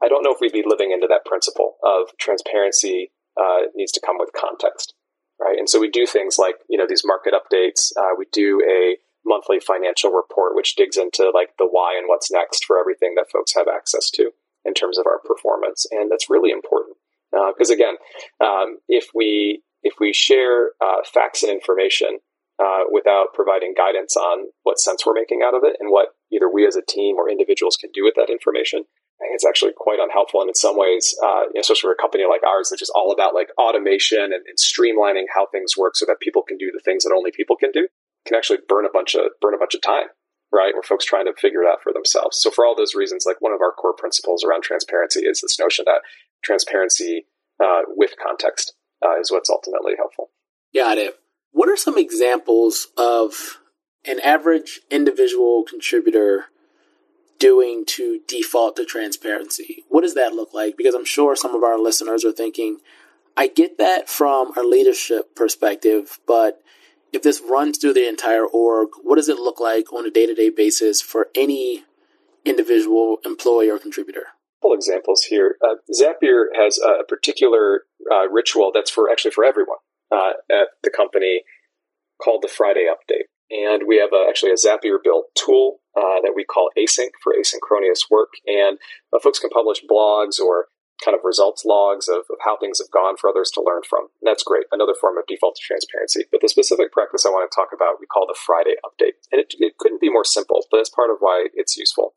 I 0.02 0.09
don't 0.09 0.23
know 0.23 0.33
if 0.33 0.38
we'd 0.40 0.52
be 0.52 0.64
living 0.66 0.92
into 0.92 1.06
that 1.09 1.25
principle 1.25 1.76
of 1.83 2.16
transparency 2.18 3.12
uh, 3.40 3.68
needs 3.75 3.92
to 3.92 4.00
come 4.04 4.16
with 4.18 4.30
context, 4.38 4.95
right? 5.40 5.59
And 5.59 5.68
so 5.68 5.80
we 5.80 5.88
do 5.88 6.06
things 6.06 6.37
like, 6.38 6.56
you 6.68 6.76
know, 6.76 6.87
these 6.87 7.02
market 7.04 7.33
updates. 7.33 7.92
Uh, 7.97 8.14
we 8.18 8.26
do 8.33 8.61
a 8.68 8.97
monthly 9.25 9.59
financial 9.61 10.11
report, 10.11 10.54
which 10.54 10.76
digs 10.76 10.97
into 10.97 11.30
like 11.35 11.56
the 11.59 11.66
why 11.66 11.97
and 11.97 12.09
what's 12.09 12.30
next 12.30 12.64
for 12.64 12.78
everything 12.78 13.14
that 13.16 13.30
folks 13.33 13.54
have 13.54 13.66
access 13.68 14.11
to 14.11 14.33
in 14.66 14.75
terms 14.75 14.99
of 14.99 15.06
our 15.06 15.20
performance. 15.25 15.87
And 15.90 16.11
that's 16.11 16.30
really 16.30 16.50
important 16.50 16.96
because 17.30 17.70
uh, 17.70 17.75
again, 17.75 17.94
um, 18.40 18.78
if 18.88 19.08
we 19.14 19.62
if 19.82 19.94
we 20.00 20.12
share 20.12 20.70
uh, 20.80 21.02
facts 21.04 21.42
and 21.42 21.52
information 21.52 22.18
uh, 22.58 22.85
without 22.90 23.35
providing 23.35 23.75
guidance 23.76 24.16
on 24.16 24.49
what 24.62 24.80
sense 24.80 25.04
we're 25.04 25.12
making 25.12 25.42
out 25.44 25.54
of 25.54 25.62
it 25.62 25.76
and 25.78 25.90
what 25.90 26.08
either 26.32 26.50
we 26.50 26.66
as 26.66 26.76
a 26.76 26.82
team 26.82 27.16
or 27.16 27.30
individuals 27.30 27.76
can 27.76 27.90
do 27.92 28.02
with 28.02 28.14
that 28.16 28.30
information, 28.30 28.80
I 29.20 29.28
think 29.28 29.35
it's 29.35 29.46
actually 29.46 29.73
quite 29.76 29.99
unhelpful. 30.00 30.40
And 30.40 30.49
in 30.49 30.54
some 30.54 30.76
ways, 30.76 31.14
uh, 31.23 31.44
especially 31.58 31.88
for 31.88 31.92
a 31.92 32.02
company 32.02 32.25
like 32.28 32.42
ours, 32.42 32.70
that's 32.70 32.80
just 32.80 32.92
all 32.94 33.12
about 33.12 33.35
like 33.35 33.50
automation 33.58 34.32
and, 34.32 34.42
and, 34.49 34.58
streamlining 34.58 35.25
how 35.35 35.46
things 35.46 35.76
work 35.76 35.96
so 35.96 36.06
that 36.06 36.20
people 36.20 36.42
can 36.42 36.56
do 36.56 36.73
the 36.73 36.80
things 36.85 37.04
that 37.04 37.14
only 37.14 37.30
people 37.30 37.56
can 37.56 37.70
do 37.73 37.87
can 38.26 38.37
actually 38.37 38.58
burn 38.68 38.85
a 38.87 38.92
bunch 38.92 39.14
of 39.14 39.30
burn 39.40 39.54
a 39.54 39.58
bunch 39.58 39.75
of 39.75 39.82
time, 39.82 40.08
right? 40.53 40.75
Where 40.75 40.83
folks 40.83 41.05
trying 41.05 41.26
to 41.26 41.35
figure 41.38 41.62
it 41.62 41.69
out 41.69 41.83
for 41.83 41.93
themselves. 41.93 42.41
So 42.41 42.50
for 42.50 42.65
all 42.65 42.76
those 42.76 42.95
reasons, 42.95 43.25
like 43.26 43.41
one 43.41 43.53
of 43.53 43.61
our 43.61 43.73
core 43.73 43.95
principles 43.95 44.45
around 44.45 44.62
transparency 44.62 45.21
is 45.21 45.41
this 45.41 45.59
notion 45.59 45.85
that 45.87 46.03
transparency 46.43 47.26
uh, 47.62 47.83
with 47.88 48.15
context 48.23 48.75
uh, 49.05 49.19
is 49.21 49.31
what's 49.31 49.50
ultimately 49.50 49.93
helpful. 49.97 50.31
Got 50.75 50.99
it. 50.99 51.19
What 51.53 51.69
are 51.69 51.76
some 51.76 51.99
examples 51.99 52.88
of 52.97 53.59
an 54.05 54.21
average 54.21 54.81
individual 54.91 55.65
contributor 55.65 56.47
doing 57.38 57.85
to 57.87 58.21
default 58.29 58.76
to 58.76 58.85
transparency? 58.85 59.85
What 59.88 60.03
does 60.03 60.15
that 60.15 60.35
look 60.35 60.55
like? 60.55 60.76
Because 60.76 60.95
I'm 60.95 61.05
sure 61.05 61.37
some 61.37 61.55
of 61.55 61.62
our 61.62 61.79
listeners 61.79 62.25
are 62.25 62.33
thinking, 62.33 62.79
I 63.37 63.49
get 63.49 63.79
that 63.79 64.09
from 64.09 64.57
a 64.57 64.62
leadership 64.62 65.35
perspective, 65.35 66.19
but 66.26 66.62
if 67.12 67.22
this 67.22 67.40
runs 67.40 67.78
through 67.78 67.94
the 67.94 68.08
entire 68.08 68.44
org, 68.44 68.88
what 69.02 69.16
does 69.16 69.28
it 69.28 69.38
look 69.38 69.60
like 69.60 69.92
on 69.92 70.06
a 70.06 70.10
day 70.10 70.26
to 70.26 70.34
day 70.34 70.50
basis 70.50 71.00
for 71.00 71.28
any 71.34 71.84
individual 72.44 73.18
employee 73.25 73.70
or 73.70 73.78
contributor? 73.78 74.28
Couple 74.62 74.75
examples 74.75 75.25
here. 75.25 75.56
Uh, 75.62 75.76
Zapier 75.92 76.46
has 76.54 76.78
a 76.78 77.04
particular 77.04 77.82
uh, 78.10 78.28
ritual 78.28 78.70
that's 78.75 78.90
for 78.90 79.10
actually 79.10 79.30
for 79.32 79.44
everyone 79.44 79.78
uh, 80.12 80.32
at 80.50 80.68
the 80.82 80.90
company 80.90 81.42
called 82.22 82.42
the 82.42 82.48
Friday 82.48 82.86
Update, 82.90 83.28
and 83.50 83.82
we 83.86 83.98
have 83.98 84.10
a, 84.12 84.26
actually 84.28 84.50
a 84.50 84.54
Zapier 84.54 84.96
built 85.02 85.26
tool 85.34 85.80
uh, 85.96 86.20
that 86.22 86.32
we 86.34 86.44
call 86.44 86.70
Async 86.78 87.10
for 87.22 87.34
asynchronous 87.34 88.10
work, 88.10 88.30
and 88.46 88.78
uh, 89.12 89.18
folks 89.18 89.38
can 89.38 89.50
publish 89.50 89.82
blogs 89.88 90.38
or 90.38 90.66
kind 91.03 91.15
of 91.15 91.25
results 91.25 91.65
logs 91.65 92.09
of, 92.09 92.25
of 92.31 92.41
how 92.45 92.57
things 92.57 92.79
have 92.79 92.91
gone 92.91 93.17
for 93.17 93.29
others 93.29 93.50
to 93.53 93.62
learn 93.62 93.83
from. 93.88 94.09
And 94.21 94.26
that's 94.26 94.43
great. 94.43 94.65
Another 94.73 94.95
form 94.99 95.19
of 95.19 95.26
default 95.26 95.59
transparency. 95.61 96.25
But 96.31 96.41
the 96.41 96.49
specific 96.49 96.93
practice 96.93 97.26
I 97.26 97.31
want 97.31 97.49
to 97.50 97.55
talk 97.55 97.71
about, 97.73 98.00
we 98.00 98.07
call 98.07 98.26
the 98.26 98.38
Friday 98.38 98.76
update. 98.85 99.21
And 99.33 99.41
it, 99.41 99.55
it 99.59 99.79
couldn't 99.79 100.00
be 100.00 100.12
more 100.12 100.25
simple, 100.25 100.65
but 100.71 100.79
that's 100.79 100.91
part 100.91 101.11
of 101.11 101.19
why 101.21 101.49
it's 101.55 101.76
useful. 101.76 102.15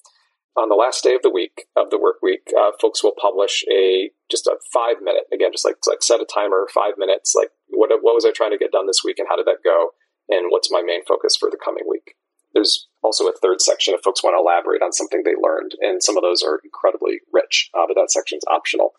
On 0.58 0.68
the 0.68 0.76
last 0.76 1.04
day 1.04 1.16
of 1.16 1.22
the 1.22 1.30
week, 1.30 1.68
of 1.78 1.90
the 1.90 2.00
work 2.00 2.18
week, 2.22 2.52
uh, 2.58 2.72
folks 2.82 3.04
will 3.04 3.16
publish 3.16 3.64
a 3.72 4.12
just 4.30 4.48
a 4.48 4.58
five 4.74 4.98
minute, 5.02 5.24
again, 5.32 5.52
just 5.52 5.64
like, 5.64 5.78
like 5.88 6.04
set 6.04 6.20
a 6.20 6.26
timer, 6.26 6.68
five 6.74 6.98
minutes, 6.98 7.34
like 7.36 7.52
what, 7.70 7.92
what 8.02 8.16
was 8.16 8.26
I 8.26 8.32
trying 8.32 8.52
to 8.52 8.58
get 8.58 8.72
done 8.72 8.88
this 8.88 9.04
week 9.06 9.20
and 9.20 9.28
how 9.30 9.38
did 9.38 9.46
that 9.46 9.64
go? 9.64 9.92
And 10.28 10.48
what's 10.50 10.72
my 10.72 10.82
main 10.82 11.06
focus 11.06 11.38
for 11.40 11.50
the 11.50 11.58
coming 11.64 11.86
week? 11.88 12.16
There's 12.54 12.89
also 13.04 13.28
a 13.28 13.34
third 13.42 13.62
section 13.62 13.94
if 13.94 14.02
folks 14.02 14.24
want 14.24 14.36
to 14.36 14.42
elaborate 14.42 14.82
on 14.82 14.92
something 14.92 15.24
they 15.24 15.36
learned, 15.40 15.72
and 15.82 16.04
some 16.04 16.18
of 16.18 16.24
those 16.24 16.44
are 16.44 16.60
incredibly 16.64 17.20
rich, 17.32 17.70
uh, 17.74 17.86
but 17.88 17.96
that 17.96 18.12
section's 18.12 18.44
optional. 18.50 18.92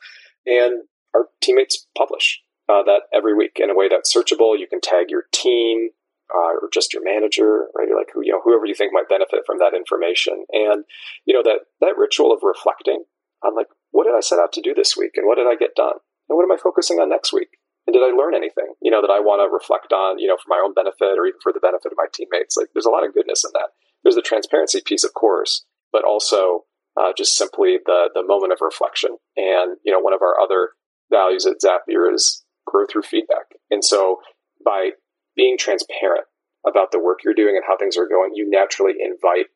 And 0.47 0.85
our 1.14 1.28
teammates 1.40 1.87
publish 1.97 2.40
uh, 2.69 2.83
that 2.85 3.11
every 3.12 3.35
week 3.35 3.59
in 3.59 3.71
a 3.71 3.75
way 3.75 3.88
that's 3.88 4.14
searchable. 4.14 4.59
You 4.59 4.66
can 4.66 4.80
tag 4.80 5.11
your 5.11 5.25
team 5.33 5.90
uh, 6.35 6.54
or 6.62 6.69
just 6.73 6.95
your 6.95 7.02
manager, 7.02 7.66
right? 7.76 7.88
You're 7.88 7.99
like 7.99 8.12
you 8.14 8.33
know 8.33 8.40
whoever 8.42 8.66
you 8.66 8.75
think 8.75 8.92
might 8.92 9.09
benefit 9.09 9.40
from 9.45 9.59
that 9.59 9.75
information, 9.75 10.45
and 10.52 10.85
you 11.25 11.35
know 11.35 11.42
that 11.42 11.66
that 11.80 11.99
ritual 11.99 12.33
of 12.33 12.40
reflecting 12.42 13.04
on 13.42 13.57
like 13.57 13.69
what 13.90 14.04
did 14.04 14.14
I 14.14 14.21
set 14.21 14.38
out 14.38 14.52
to 14.54 14.62
do 14.62 14.75
this 14.75 14.97
week, 14.97 15.12
and 15.16 15.26
what 15.26 15.37
did 15.37 15.47
I 15.47 15.57
get 15.57 15.75
done, 15.75 15.99
and 16.28 16.37
what 16.37 16.45
am 16.45 16.52
I 16.52 16.57
focusing 16.57 16.99
on 17.00 17.09
next 17.09 17.33
week, 17.33 17.59
and 17.87 17.95
did 17.95 18.07
I 18.07 18.14
learn 18.14 18.35
anything, 18.35 18.75
you 18.80 18.90
know, 18.90 19.02
that 19.02 19.11
I 19.11 19.19
want 19.19 19.42
to 19.42 19.50
reflect 19.50 19.92
on, 19.92 20.19
you 20.19 20.28
know, 20.28 20.37
for 20.37 20.47
my 20.49 20.62
own 20.62 20.75
benefit 20.75 21.19
or 21.19 21.26
even 21.26 21.40
for 21.42 21.52
the 21.52 21.59
benefit 21.59 21.90
of 21.90 21.99
my 21.99 22.07
teammates? 22.12 22.57
Like, 22.57 22.69
there's 22.73 22.87
a 22.87 22.92
lot 22.95 23.07
of 23.07 23.14
goodness 23.14 23.45
in 23.45 23.50
that. 23.54 23.75
There's 24.02 24.14
the 24.14 24.23
transparency 24.23 24.80
piece, 24.85 25.04
of 25.04 25.14
course, 25.14 25.64
but 25.92 26.04
also 26.04 26.64
uh, 26.97 27.12
just 27.16 27.37
simply 27.37 27.78
the 27.85 28.11
the 28.14 28.25
moment 28.25 28.52
of 28.52 28.59
reflection. 28.61 29.16
And 29.37 29.76
you 29.85 29.92
know, 29.92 30.00
one 30.00 30.14
of 30.14 30.23
our 30.23 30.40
other 30.40 30.71
values 31.11 31.47
at 31.47 31.61
Zapier 31.62 32.12
is 32.12 32.45
grow 32.66 32.87
through 32.87 33.02
feedback. 33.02 33.47
And 33.71 33.85
so, 33.85 34.21
by 34.64 34.90
being 35.37 35.57
transparent 35.59 36.26
about 36.66 36.92
the 36.92 37.00
work 37.00 37.21
you're 37.25 37.35
doing 37.35 37.57
and 37.57 37.64
how 37.66 37.76
things 37.76 37.97
are 37.97 38.09
going, 38.09 38.33
you 38.35 38.49
naturally 38.49 38.95
invite 39.00 39.47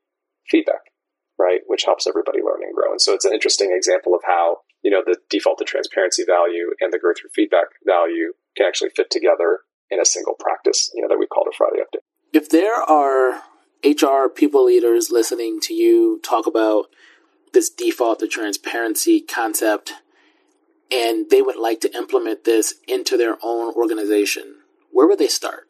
feedback, 0.48 0.90
right? 1.38 1.60
Which 1.66 1.84
helps 1.84 2.06
everybody 2.06 2.38
learn 2.38 2.62
and 2.62 2.74
grow. 2.74 2.90
And 2.90 3.00
so, 3.00 3.14
it's 3.14 3.24
an 3.24 3.34
interesting 3.34 3.72
example 3.74 4.14
of 4.14 4.22
how 4.26 4.58
you 4.84 4.90
know, 4.90 5.02
the 5.04 5.16
default 5.30 5.58
to 5.58 5.64
transparency 5.64 6.24
value 6.24 6.70
and 6.80 6.92
the 6.92 6.98
growth 6.98 7.16
through 7.18 7.30
feedback 7.34 7.68
value 7.86 8.34
can 8.54 8.66
actually 8.66 8.90
fit 8.94 9.10
together 9.10 9.60
in 9.90 9.98
a 9.98 10.04
single 10.04 10.34
practice, 10.38 10.92
you 10.94 11.00
know, 11.00 11.08
that 11.08 11.18
we 11.18 11.26
call 11.26 11.44
a 11.50 11.56
Friday 11.56 11.78
update. 11.78 12.04
If 12.32 12.50
there 12.50 12.74
are 12.74 13.42
HR 13.84 14.28
people 14.28 14.64
leaders 14.64 15.10
listening 15.10 15.60
to 15.60 15.74
you 15.74 16.20
talk 16.22 16.46
about 16.46 16.86
this 17.52 17.70
default 17.70 18.20
to 18.20 18.26
transparency 18.26 19.20
concept 19.20 19.92
and 20.90 21.28
they 21.30 21.42
would 21.42 21.56
like 21.56 21.80
to 21.80 21.94
implement 21.96 22.44
this 22.44 22.74
into 22.86 23.16
their 23.16 23.36
own 23.42 23.74
organization, 23.74 24.56
where 24.90 25.06
would 25.06 25.18
they 25.18 25.28
start? 25.28 25.66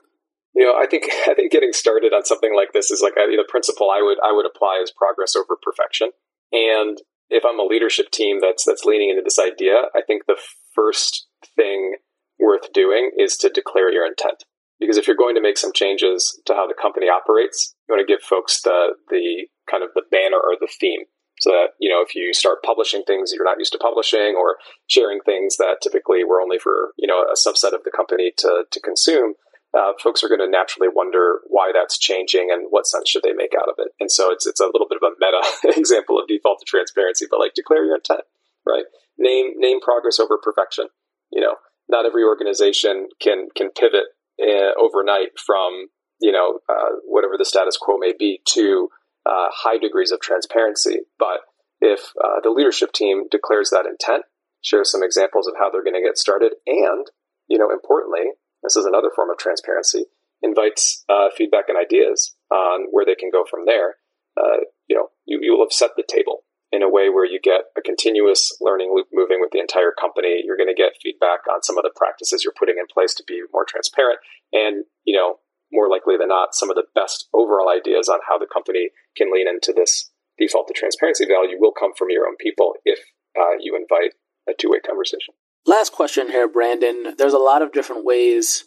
You 0.54 0.66
know, 0.66 0.74
I 0.78 0.86
think 0.86 1.04
I 1.28 1.34
think 1.34 1.52
getting 1.52 1.72
started 1.72 2.12
on 2.12 2.24
something 2.24 2.54
like 2.54 2.72
this 2.72 2.90
is 2.90 3.00
like 3.00 3.14
the 3.14 3.44
principle 3.48 3.90
I 3.90 4.02
would 4.02 4.18
I 4.24 4.32
would 4.32 4.46
apply 4.46 4.80
is 4.82 4.90
progress 4.90 5.34
over 5.36 5.56
perfection. 5.60 6.10
And 6.52 7.00
if 7.30 7.44
I'm 7.44 7.58
a 7.58 7.64
leadership 7.64 8.10
team 8.10 8.38
that's 8.40 8.64
that's 8.64 8.84
leaning 8.84 9.10
into 9.10 9.22
this 9.22 9.38
idea, 9.38 9.82
I 9.94 10.02
think 10.06 10.26
the 10.26 10.38
first 10.74 11.26
thing 11.56 11.96
worth 12.38 12.72
doing 12.72 13.12
is 13.16 13.36
to 13.38 13.48
declare 13.48 13.92
your 13.92 14.06
intent. 14.06 14.44
Because 14.84 14.98
if 14.98 15.06
you're 15.06 15.16
going 15.16 15.34
to 15.34 15.40
make 15.40 15.56
some 15.56 15.72
changes 15.72 16.38
to 16.44 16.52
how 16.52 16.66
the 16.66 16.76
company 16.76 17.08
operates, 17.08 17.74
you 17.88 17.94
want 17.94 18.06
to 18.06 18.12
give 18.12 18.22
folks 18.22 18.60
the 18.60 18.92
the 19.08 19.48
kind 19.70 19.82
of 19.82 19.90
the 19.94 20.02
banner 20.10 20.36
or 20.36 20.60
the 20.60 20.68
theme. 20.68 21.08
So 21.40 21.50
that, 21.50 21.74
you 21.80 21.90
know, 21.90 22.04
if 22.04 22.14
you 22.14 22.32
start 22.32 22.62
publishing 22.62 23.02
things 23.02 23.30
that 23.30 23.36
you're 23.36 23.48
not 23.48 23.58
used 23.58 23.72
to 23.72 23.78
publishing 23.78 24.36
or 24.38 24.56
sharing 24.86 25.18
things 25.20 25.56
that 25.56 25.82
typically 25.82 26.22
were 26.22 26.40
only 26.40 26.58
for, 26.58 26.92
you 26.96 27.08
know, 27.08 27.24
a 27.24 27.34
subset 27.34 27.74
of 27.74 27.82
the 27.82 27.90
company 27.90 28.32
to, 28.38 28.64
to 28.70 28.80
consume, 28.80 29.34
uh, 29.76 29.92
folks 30.00 30.22
are 30.22 30.28
going 30.28 30.40
to 30.40 30.48
naturally 30.48 30.86
wonder 30.86 31.40
why 31.48 31.72
that's 31.74 31.98
changing 31.98 32.50
and 32.52 32.68
what 32.70 32.86
sense 32.86 33.08
should 33.08 33.24
they 33.24 33.32
make 33.32 33.52
out 33.58 33.68
of 33.68 33.74
it. 33.78 33.88
And 33.98 34.10
so 34.10 34.30
it's 34.30 34.46
it's 34.46 34.60
a 34.60 34.70
little 34.70 34.86
bit 34.88 34.98
of 35.02 35.10
a 35.10 35.16
meta 35.18 35.76
example 35.80 36.18
of 36.18 36.28
default 36.28 36.60
to 36.60 36.66
transparency, 36.66 37.26
but 37.28 37.40
like 37.40 37.54
declare 37.54 37.84
your 37.84 37.96
intent, 37.96 38.22
right? 38.64 38.84
Name 39.18 39.54
name 39.56 39.80
progress 39.80 40.20
over 40.20 40.38
perfection. 40.38 40.86
You 41.32 41.40
know, 41.40 41.56
not 41.88 42.06
every 42.06 42.22
organization 42.22 43.08
can 43.20 43.48
can 43.56 43.70
pivot 43.70 44.14
overnight 44.40 45.38
from 45.44 45.88
you 46.20 46.32
know 46.32 46.60
uh, 46.68 46.96
whatever 47.04 47.34
the 47.38 47.44
status 47.44 47.76
quo 47.76 47.96
may 47.98 48.12
be 48.18 48.40
to 48.46 48.88
uh, 49.26 49.48
high 49.50 49.78
degrees 49.78 50.10
of 50.10 50.20
transparency. 50.20 51.00
But 51.18 51.40
if 51.80 52.12
uh, 52.22 52.40
the 52.42 52.50
leadership 52.50 52.92
team 52.92 53.24
declares 53.30 53.70
that 53.70 53.86
intent, 53.86 54.24
shares 54.62 54.90
some 54.90 55.02
examples 55.02 55.46
of 55.46 55.54
how 55.58 55.70
they're 55.70 55.84
going 55.84 55.94
to 55.94 56.06
get 56.06 56.18
started, 56.18 56.54
and 56.66 57.06
you 57.48 57.58
know, 57.58 57.70
importantly, 57.70 58.32
this 58.62 58.76
is 58.76 58.86
another 58.86 59.10
form 59.14 59.30
of 59.30 59.38
transparency. 59.38 60.06
Invites 60.42 61.04
uh, 61.08 61.28
feedback 61.36 61.66
and 61.68 61.78
ideas 61.78 62.34
on 62.50 62.86
where 62.90 63.06
they 63.06 63.14
can 63.14 63.30
go 63.30 63.44
from 63.48 63.64
there. 63.66 63.96
Uh, 64.36 64.64
you 64.88 64.96
know, 64.96 65.08
you, 65.24 65.38
you 65.40 65.52
will 65.52 65.64
have 65.64 65.72
set 65.72 65.90
the 65.96 66.04
table 66.06 66.44
in 66.74 66.82
a 66.82 66.90
way 66.90 67.08
where 67.08 67.24
you 67.24 67.38
get 67.40 67.70
a 67.78 67.80
continuous 67.80 68.50
learning 68.60 68.92
loop 68.94 69.06
moving 69.12 69.38
with 69.40 69.52
the 69.52 69.60
entire 69.60 69.92
company. 69.92 70.42
You're 70.44 70.56
going 70.56 70.68
to 70.68 70.74
get 70.74 70.98
feedback 71.00 71.46
on 71.50 71.62
some 71.62 71.78
of 71.78 71.84
the 71.84 71.92
practices 71.94 72.42
you're 72.42 72.58
putting 72.58 72.78
in 72.78 72.86
place 72.92 73.14
to 73.14 73.24
be 73.26 73.42
more 73.52 73.64
transparent. 73.64 74.18
And, 74.52 74.84
you 75.04 75.16
know, 75.16 75.38
more 75.72 75.88
likely 75.88 76.16
than 76.16 76.28
not, 76.28 76.54
some 76.54 76.70
of 76.70 76.76
the 76.76 76.86
best 76.94 77.28
overall 77.32 77.70
ideas 77.70 78.08
on 78.08 78.18
how 78.26 78.38
the 78.38 78.50
company 78.52 78.90
can 79.16 79.32
lean 79.32 79.48
into 79.48 79.72
this 79.72 80.10
default 80.36 80.66
to 80.66 80.74
transparency 80.74 81.26
value 81.26 81.56
will 81.58 81.72
come 81.72 81.92
from 81.96 82.10
your 82.10 82.26
own 82.26 82.36
people 82.36 82.74
if 82.84 82.98
uh, 83.38 83.54
you 83.60 83.76
invite 83.76 84.14
a 84.48 84.52
two 84.58 84.70
way 84.70 84.80
conversation. 84.80 85.34
Last 85.66 85.92
question 85.92 86.28
here, 86.28 86.48
Brandon. 86.48 87.14
There's 87.16 87.32
a 87.32 87.38
lot 87.38 87.62
of 87.62 87.72
different 87.72 88.04
ways 88.04 88.64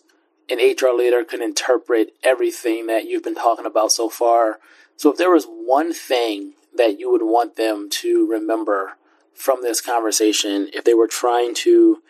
an 0.49 0.59
HR 0.59 0.95
leader 0.95 1.23
can 1.23 1.41
interpret 1.41 2.13
everything 2.23 2.87
that 2.87 3.05
you've 3.05 3.23
been 3.23 3.35
talking 3.35 3.65
about 3.65 3.91
so 3.91 4.09
far. 4.09 4.59
So, 4.95 5.11
if 5.11 5.17
there 5.17 5.31
was 5.31 5.45
one 5.45 5.93
thing 5.93 6.53
that 6.77 6.99
you 6.99 7.11
would 7.11 7.23
want 7.23 7.55
them 7.55 7.89
to 7.89 8.27
remember 8.27 8.93
from 9.33 9.61
this 9.61 9.81
conversation 9.81 10.69
if 10.73 10.83
they 10.83 10.93
were 10.93 11.07
trying 11.07 11.53
to 11.53 12.01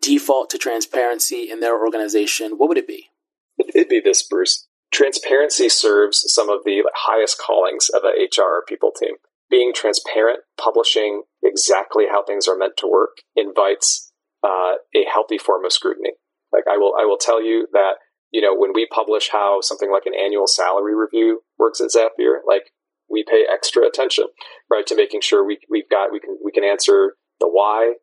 default 0.00 0.50
to 0.50 0.58
transparency 0.58 1.50
in 1.50 1.60
their 1.60 1.78
organization, 1.78 2.52
what 2.58 2.68
would 2.68 2.78
it 2.78 2.86
be? 2.86 3.10
It'd 3.58 3.88
be 3.88 4.00
this, 4.00 4.22
Bruce. 4.22 4.66
Transparency 4.92 5.68
serves 5.68 6.24
some 6.32 6.48
of 6.48 6.60
the 6.64 6.84
highest 6.94 7.38
callings 7.38 7.88
of 7.88 8.02
a 8.04 8.24
HR 8.24 8.62
people 8.66 8.92
team. 8.92 9.16
Being 9.50 9.72
transparent, 9.74 10.40
publishing 10.58 11.22
exactly 11.42 12.04
how 12.10 12.22
things 12.22 12.46
are 12.46 12.56
meant 12.56 12.76
to 12.78 12.86
work 12.86 13.18
invites 13.34 14.12
uh, 14.42 14.74
a 14.94 15.04
healthy 15.10 15.38
form 15.38 15.64
of 15.64 15.72
scrutiny. 15.72 16.12
Like 16.52 16.64
I 16.70 16.76
will, 16.76 16.94
I 16.98 17.04
will 17.04 17.18
tell 17.18 17.42
you 17.42 17.66
that 17.72 17.94
you 18.30 18.40
know 18.40 18.54
when 18.54 18.72
we 18.72 18.86
publish 18.86 19.30
how 19.32 19.60
something 19.60 19.90
like 19.90 20.06
an 20.06 20.14
annual 20.14 20.46
salary 20.46 20.94
review 20.94 21.42
works 21.58 21.80
at 21.80 21.90
Zapier, 21.90 22.38
like 22.46 22.72
we 23.08 23.24
pay 23.24 23.44
extra 23.52 23.86
attention, 23.86 24.24
right, 24.70 24.86
to 24.86 24.96
making 24.96 25.20
sure 25.20 25.44
we 25.44 25.58
we've 25.68 25.88
got 25.88 26.12
we 26.12 26.20
can 26.20 26.38
we 26.44 26.52
can 26.52 26.64
answer 26.64 27.16
the 27.40 27.48
why 27.48 27.94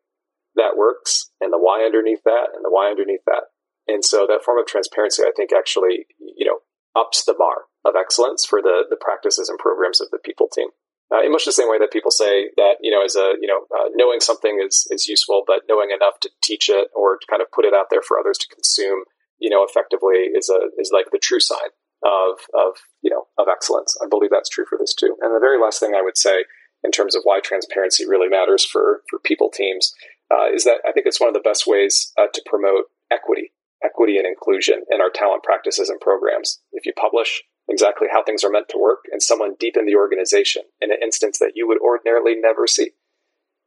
that 0.54 0.76
works 0.76 1.30
and 1.40 1.52
the 1.52 1.58
why 1.58 1.82
underneath 1.84 2.22
that 2.24 2.48
and 2.54 2.64
the 2.64 2.70
why 2.70 2.90
underneath 2.90 3.24
that. 3.26 3.44
And 3.88 4.04
so 4.04 4.26
that 4.28 4.44
form 4.44 4.58
of 4.58 4.66
transparency, 4.66 5.22
I 5.22 5.32
think, 5.36 5.50
actually 5.52 6.06
you 6.18 6.46
know 6.46 6.58
ups 6.94 7.24
the 7.24 7.34
bar 7.34 7.66
of 7.84 7.94
excellence 7.98 8.44
for 8.44 8.62
the 8.62 8.84
the 8.88 8.96
practices 8.96 9.48
and 9.48 9.58
programs 9.58 10.00
of 10.00 10.10
the 10.10 10.18
people 10.22 10.48
team. 10.48 10.68
Uh, 11.12 11.20
in 11.20 11.30
much 11.30 11.44
the 11.44 11.52
same 11.52 11.68
way 11.68 11.78
that 11.78 11.92
people 11.92 12.10
say 12.10 12.48
that 12.56 12.76
you 12.80 12.90
know 12.90 13.04
as 13.04 13.16
a 13.16 13.34
you 13.40 13.46
know 13.46 13.66
uh, 13.76 13.88
knowing 13.94 14.20
something 14.20 14.62
is 14.64 14.86
is 14.90 15.08
useful, 15.08 15.42
but 15.46 15.62
knowing 15.68 15.90
enough 15.90 16.20
to 16.20 16.30
teach 16.42 16.68
it 16.68 16.88
or 16.94 17.18
to 17.18 17.26
kind 17.28 17.42
of 17.42 17.50
put 17.52 17.64
it 17.64 17.74
out 17.74 17.86
there 17.90 18.02
for 18.02 18.18
others 18.18 18.38
to 18.38 18.48
consume, 18.48 19.04
you 19.38 19.50
know, 19.50 19.66
effectively 19.68 20.30
is 20.32 20.48
a 20.48 20.70
is 20.78 20.90
like 20.92 21.10
the 21.10 21.18
true 21.18 21.40
sign 21.40 21.68
of 22.04 22.38
of 22.54 22.76
you 23.02 23.10
know 23.10 23.26
of 23.38 23.46
excellence. 23.50 23.96
I 24.02 24.08
believe 24.08 24.30
that's 24.30 24.48
true 24.48 24.64
for 24.68 24.78
this 24.78 24.94
too. 24.94 25.16
And 25.20 25.34
the 25.34 25.40
very 25.40 25.60
last 25.60 25.80
thing 25.80 25.94
I 25.94 26.02
would 26.02 26.18
say 26.18 26.44
in 26.84 26.90
terms 26.90 27.14
of 27.14 27.22
why 27.24 27.40
transparency 27.40 28.06
really 28.06 28.28
matters 28.28 28.64
for 28.64 29.02
for 29.08 29.18
people 29.18 29.50
teams 29.50 29.92
uh, 30.30 30.52
is 30.52 30.64
that 30.64 30.80
I 30.86 30.92
think 30.92 31.06
it's 31.06 31.20
one 31.20 31.28
of 31.28 31.34
the 31.34 31.40
best 31.40 31.66
ways 31.66 32.12
uh, 32.18 32.26
to 32.32 32.42
promote 32.46 32.86
equity, 33.10 33.52
equity 33.84 34.16
and 34.16 34.26
inclusion 34.26 34.82
in 34.90 35.00
our 35.00 35.10
talent 35.10 35.42
practices 35.42 35.88
and 35.88 36.00
programs. 36.00 36.60
If 36.72 36.86
you 36.86 36.92
publish 36.94 37.42
exactly 37.68 38.08
how 38.10 38.24
things 38.24 38.42
are 38.42 38.50
meant 38.50 38.68
to 38.70 38.78
work, 38.78 39.04
and 39.12 39.22
someone 39.22 39.54
deep 39.58 39.76
in 39.76 39.86
the 39.86 39.94
organization, 39.94 40.62
in 40.80 40.90
an 40.90 40.98
instance 41.02 41.38
that 41.38 41.52
you 41.54 41.68
would 41.68 41.78
ordinarily 41.80 42.34
never 42.36 42.66
see, 42.66 42.90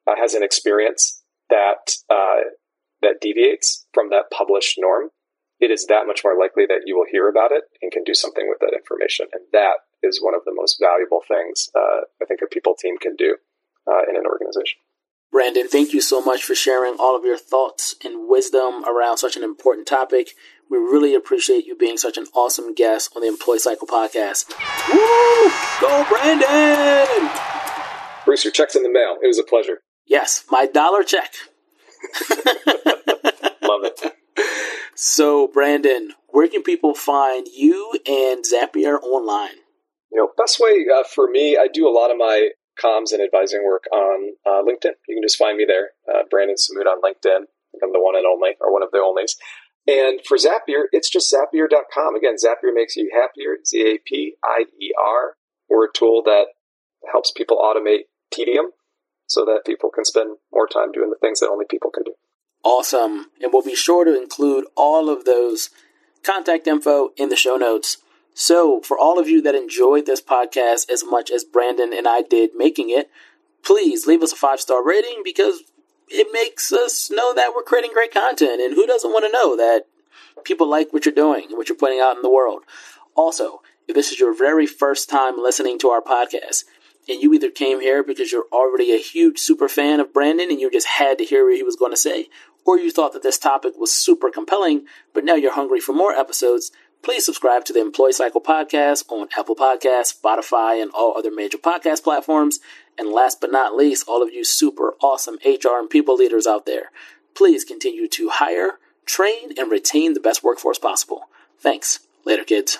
uh, 0.07 0.15
has 0.19 0.33
an 0.33 0.43
experience 0.43 1.23
that 1.49 1.95
uh, 2.09 2.41
that 3.01 3.21
deviates 3.21 3.85
from 3.93 4.09
that 4.09 4.31
published 4.31 4.77
norm, 4.79 5.09
it 5.65 5.71
is 5.71 5.87
that 5.87 6.05
much 6.05 6.21
more 6.23 6.37
likely 6.37 6.65
that 6.67 6.85
you 6.85 6.95
will 6.95 7.09
hear 7.09 7.27
about 7.27 7.51
it 7.51 7.63
and 7.81 7.91
can 7.91 8.03
do 8.03 8.13
something 8.13 8.45
with 8.47 8.59
that 8.59 8.77
information. 8.77 9.25
And 9.33 9.41
that 9.51 9.81
is 10.03 10.21
one 10.21 10.35
of 10.35 10.45
the 10.45 10.53
most 10.53 10.77
valuable 10.79 11.21
things 11.27 11.69
uh, 11.75 12.05
I 12.21 12.25
think 12.25 12.41
a 12.43 12.47
people 12.47 12.75
team 12.77 12.97
can 13.01 13.15
do 13.15 13.37
uh, 13.89 14.05
in 14.07 14.15
an 14.15 14.29
organization. 14.29 14.77
Brandon, 15.31 15.67
thank 15.67 15.91
you 15.91 16.01
so 16.01 16.21
much 16.21 16.43
for 16.43 16.53
sharing 16.53 16.97
all 16.99 17.17
of 17.17 17.25
your 17.25 17.37
thoughts 17.37 17.95
and 18.05 18.29
wisdom 18.29 18.85
around 18.85 19.17
such 19.17 19.35
an 19.35 19.43
important 19.43 19.87
topic. 19.87 20.29
We 20.69 20.77
really 20.77 21.15
appreciate 21.15 21.65
you 21.65 21.75
being 21.75 21.97
such 21.97 22.17
an 22.17 22.27
awesome 22.35 22.73
guest 22.75 23.11
on 23.15 23.23
the 23.23 23.27
Employee 23.27 23.59
Cycle 23.59 23.87
podcast. 23.87 24.53
Woo! 24.93 25.51
Go, 25.81 26.05
Brandon! 26.07 27.29
Bruce, 28.23 28.45
your 28.45 28.53
check's 28.53 28.75
in 28.75 28.83
the 28.83 28.89
mail. 28.89 29.17
It 29.21 29.27
was 29.27 29.39
a 29.39 29.43
pleasure. 29.43 29.79
Yes, 30.05 30.45
my 30.49 30.67
dollar 30.67 31.03
check. 31.03 31.33
Love 33.61 33.83
it. 33.83 34.15
So, 34.95 35.49
Brandon, 35.49 36.13
where 36.29 36.47
can 36.47 36.63
people 36.63 36.93
find 36.95 37.47
you 37.53 37.99
and 38.07 38.45
Zapier 38.45 38.97
online? 39.03 39.59
You 40.09 40.19
know, 40.21 40.29
best 40.37 40.57
way 40.57 40.85
uh, 40.87 41.03
for 41.03 41.29
me, 41.29 41.57
I 41.57 41.67
do 41.67 41.85
a 41.85 41.91
lot 41.91 42.11
of 42.11 42.17
my 42.17 42.51
comms 42.81 43.11
and 43.11 43.21
advising 43.21 43.65
work 43.65 43.83
on 43.91 44.35
uh, 44.45 44.63
LinkedIn. 44.63 44.95
You 45.07 45.15
can 45.15 45.21
just 45.21 45.37
find 45.37 45.57
me 45.57 45.65
there, 45.67 45.89
uh, 46.07 46.23
Brandon 46.29 46.55
Sammut 46.55 46.87
on 46.87 47.01
LinkedIn. 47.01 47.43
I'm 47.83 47.91
the 47.91 47.99
one 47.99 48.15
and 48.15 48.25
only, 48.25 48.51
or 48.61 48.71
one 48.71 48.83
of 48.83 48.91
the 48.91 48.99
onlys. 48.99 49.35
And 49.85 50.21
for 50.25 50.37
Zapier, 50.37 50.85
it's 50.93 51.09
just 51.09 51.31
zapier.com. 51.31 52.15
Again, 52.15 52.35
Zapier 52.41 52.73
makes 52.73 52.95
you 52.95 53.11
happier. 53.13 53.57
Z 53.65 53.81
A 53.81 53.97
P 54.05 54.35
I 54.43 54.63
E 54.81 54.93
R. 54.97 55.35
We're 55.69 55.87
a 55.87 55.93
tool 55.93 56.23
that 56.23 56.45
helps 57.11 57.31
people 57.31 57.57
automate 57.57 58.07
tedium 58.31 58.71
so 59.27 59.43
that 59.43 59.63
people 59.65 59.89
can 59.89 60.05
spend 60.05 60.37
more 60.53 60.67
time 60.67 60.93
doing 60.93 61.09
the 61.09 61.17
things 61.19 61.41
that 61.41 61.49
only 61.49 61.65
people 61.69 61.91
can 61.91 62.03
do. 62.03 62.13
Awesome. 62.65 63.27
And 63.39 63.53
we'll 63.53 63.61
be 63.61 63.75
sure 63.75 64.03
to 64.03 64.19
include 64.19 64.65
all 64.75 65.07
of 65.07 65.23
those 65.23 65.69
contact 66.23 66.65
info 66.65 67.11
in 67.15 67.29
the 67.29 67.35
show 67.35 67.57
notes. 67.57 67.97
So, 68.33 68.81
for 68.81 68.97
all 68.97 69.19
of 69.19 69.29
you 69.29 69.41
that 69.43 69.55
enjoyed 69.55 70.07
this 70.07 70.19
podcast 70.19 70.89
as 70.89 71.05
much 71.05 71.29
as 71.29 71.45
Brandon 71.45 71.93
and 71.93 72.07
I 72.07 72.23
did 72.23 72.49
making 72.55 72.89
it, 72.89 73.09
please 73.63 74.07
leave 74.07 74.23
us 74.23 74.33
a 74.33 74.35
five 74.35 74.59
star 74.59 74.83
rating 74.83 75.21
because 75.23 75.61
it 76.09 76.27
makes 76.33 76.73
us 76.73 77.09
know 77.11 77.33
that 77.35 77.53
we're 77.55 77.63
creating 77.63 77.93
great 77.93 78.11
content. 78.11 78.59
And 78.59 78.73
who 78.73 78.87
doesn't 78.87 79.11
want 79.11 79.25
to 79.25 79.31
know 79.31 79.55
that 79.55 79.85
people 80.43 80.67
like 80.67 80.91
what 80.91 81.05
you're 81.05 81.15
doing 81.15 81.45
and 81.49 81.57
what 81.57 81.69
you're 81.69 81.77
putting 81.77 81.99
out 81.99 82.15
in 82.15 82.23
the 82.23 82.29
world? 82.29 82.63
Also, 83.15 83.61
if 83.87 83.93
this 83.93 84.11
is 84.11 84.19
your 84.19 84.35
very 84.35 84.65
first 84.65 85.07
time 85.07 85.37
listening 85.37 85.77
to 85.79 85.89
our 85.89 86.01
podcast, 86.01 86.63
and 87.07 87.21
you 87.21 87.33
either 87.33 87.51
came 87.51 87.81
here 87.81 88.03
because 88.03 88.31
you're 88.31 88.47
already 88.51 88.91
a 88.91 88.97
huge 88.97 89.39
super 89.39 89.69
fan 89.69 89.99
of 89.99 90.13
Brandon 90.13 90.49
and 90.49 90.59
you 90.59 90.71
just 90.71 90.87
had 90.87 91.17
to 91.19 91.23
hear 91.23 91.45
what 91.45 91.55
he 91.55 91.63
was 91.63 91.75
going 91.75 91.91
to 91.91 91.97
say, 91.97 92.27
or 92.65 92.77
you 92.79 92.91
thought 92.91 93.13
that 93.13 93.23
this 93.23 93.37
topic 93.37 93.73
was 93.77 93.91
super 93.91 94.29
compelling, 94.29 94.85
but 95.13 95.23
now 95.23 95.35
you're 95.35 95.53
hungry 95.53 95.79
for 95.79 95.93
more 95.93 96.13
episodes, 96.13 96.71
please 97.03 97.23
subscribe 97.23 97.63
to 97.65 97.73
the 97.73 97.79
Employee 97.81 98.13
Cycle 98.13 98.41
podcast 98.41 99.09
on 99.09 99.27
Apple 99.37 99.55
Podcasts, 99.55 100.19
Spotify, 100.19 100.81
and 100.81 100.91
all 100.91 101.15
other 101.15 101.31
major 101.31 101.59
podcast 101.59 102.03
platforms. 102.03 102.59
And 102.97 103.09
last 103.09 103.39
but 103.39 103.51
not 103.51 103.75
least, 103.75 104.07
all 104.07 104.23
of 104.23 104.33
you 104.33 104.43
super 104.43 104.95
awesome 105.01 105.37
HR 105.45 105.77
and 105.77 105.89
people 105.89 106.15
leaders 106.15 106.47
out 106.47 106.65
there, 106.65 106.89
please 107.35 107.63
continue 107.63 108.07
to 108.07 108.29
hire, 108.29 108.79
train, 109.05 109.51
and 109.57 109.69
retain 109.69 110.13
the 110.13 110.19
best 110.19 110.43
workforce 110.43 110.79
possible. 110.79 111.29
Thanks. 111.59 111.99
Later, 112.25 112.43
kids. 112.43 112.79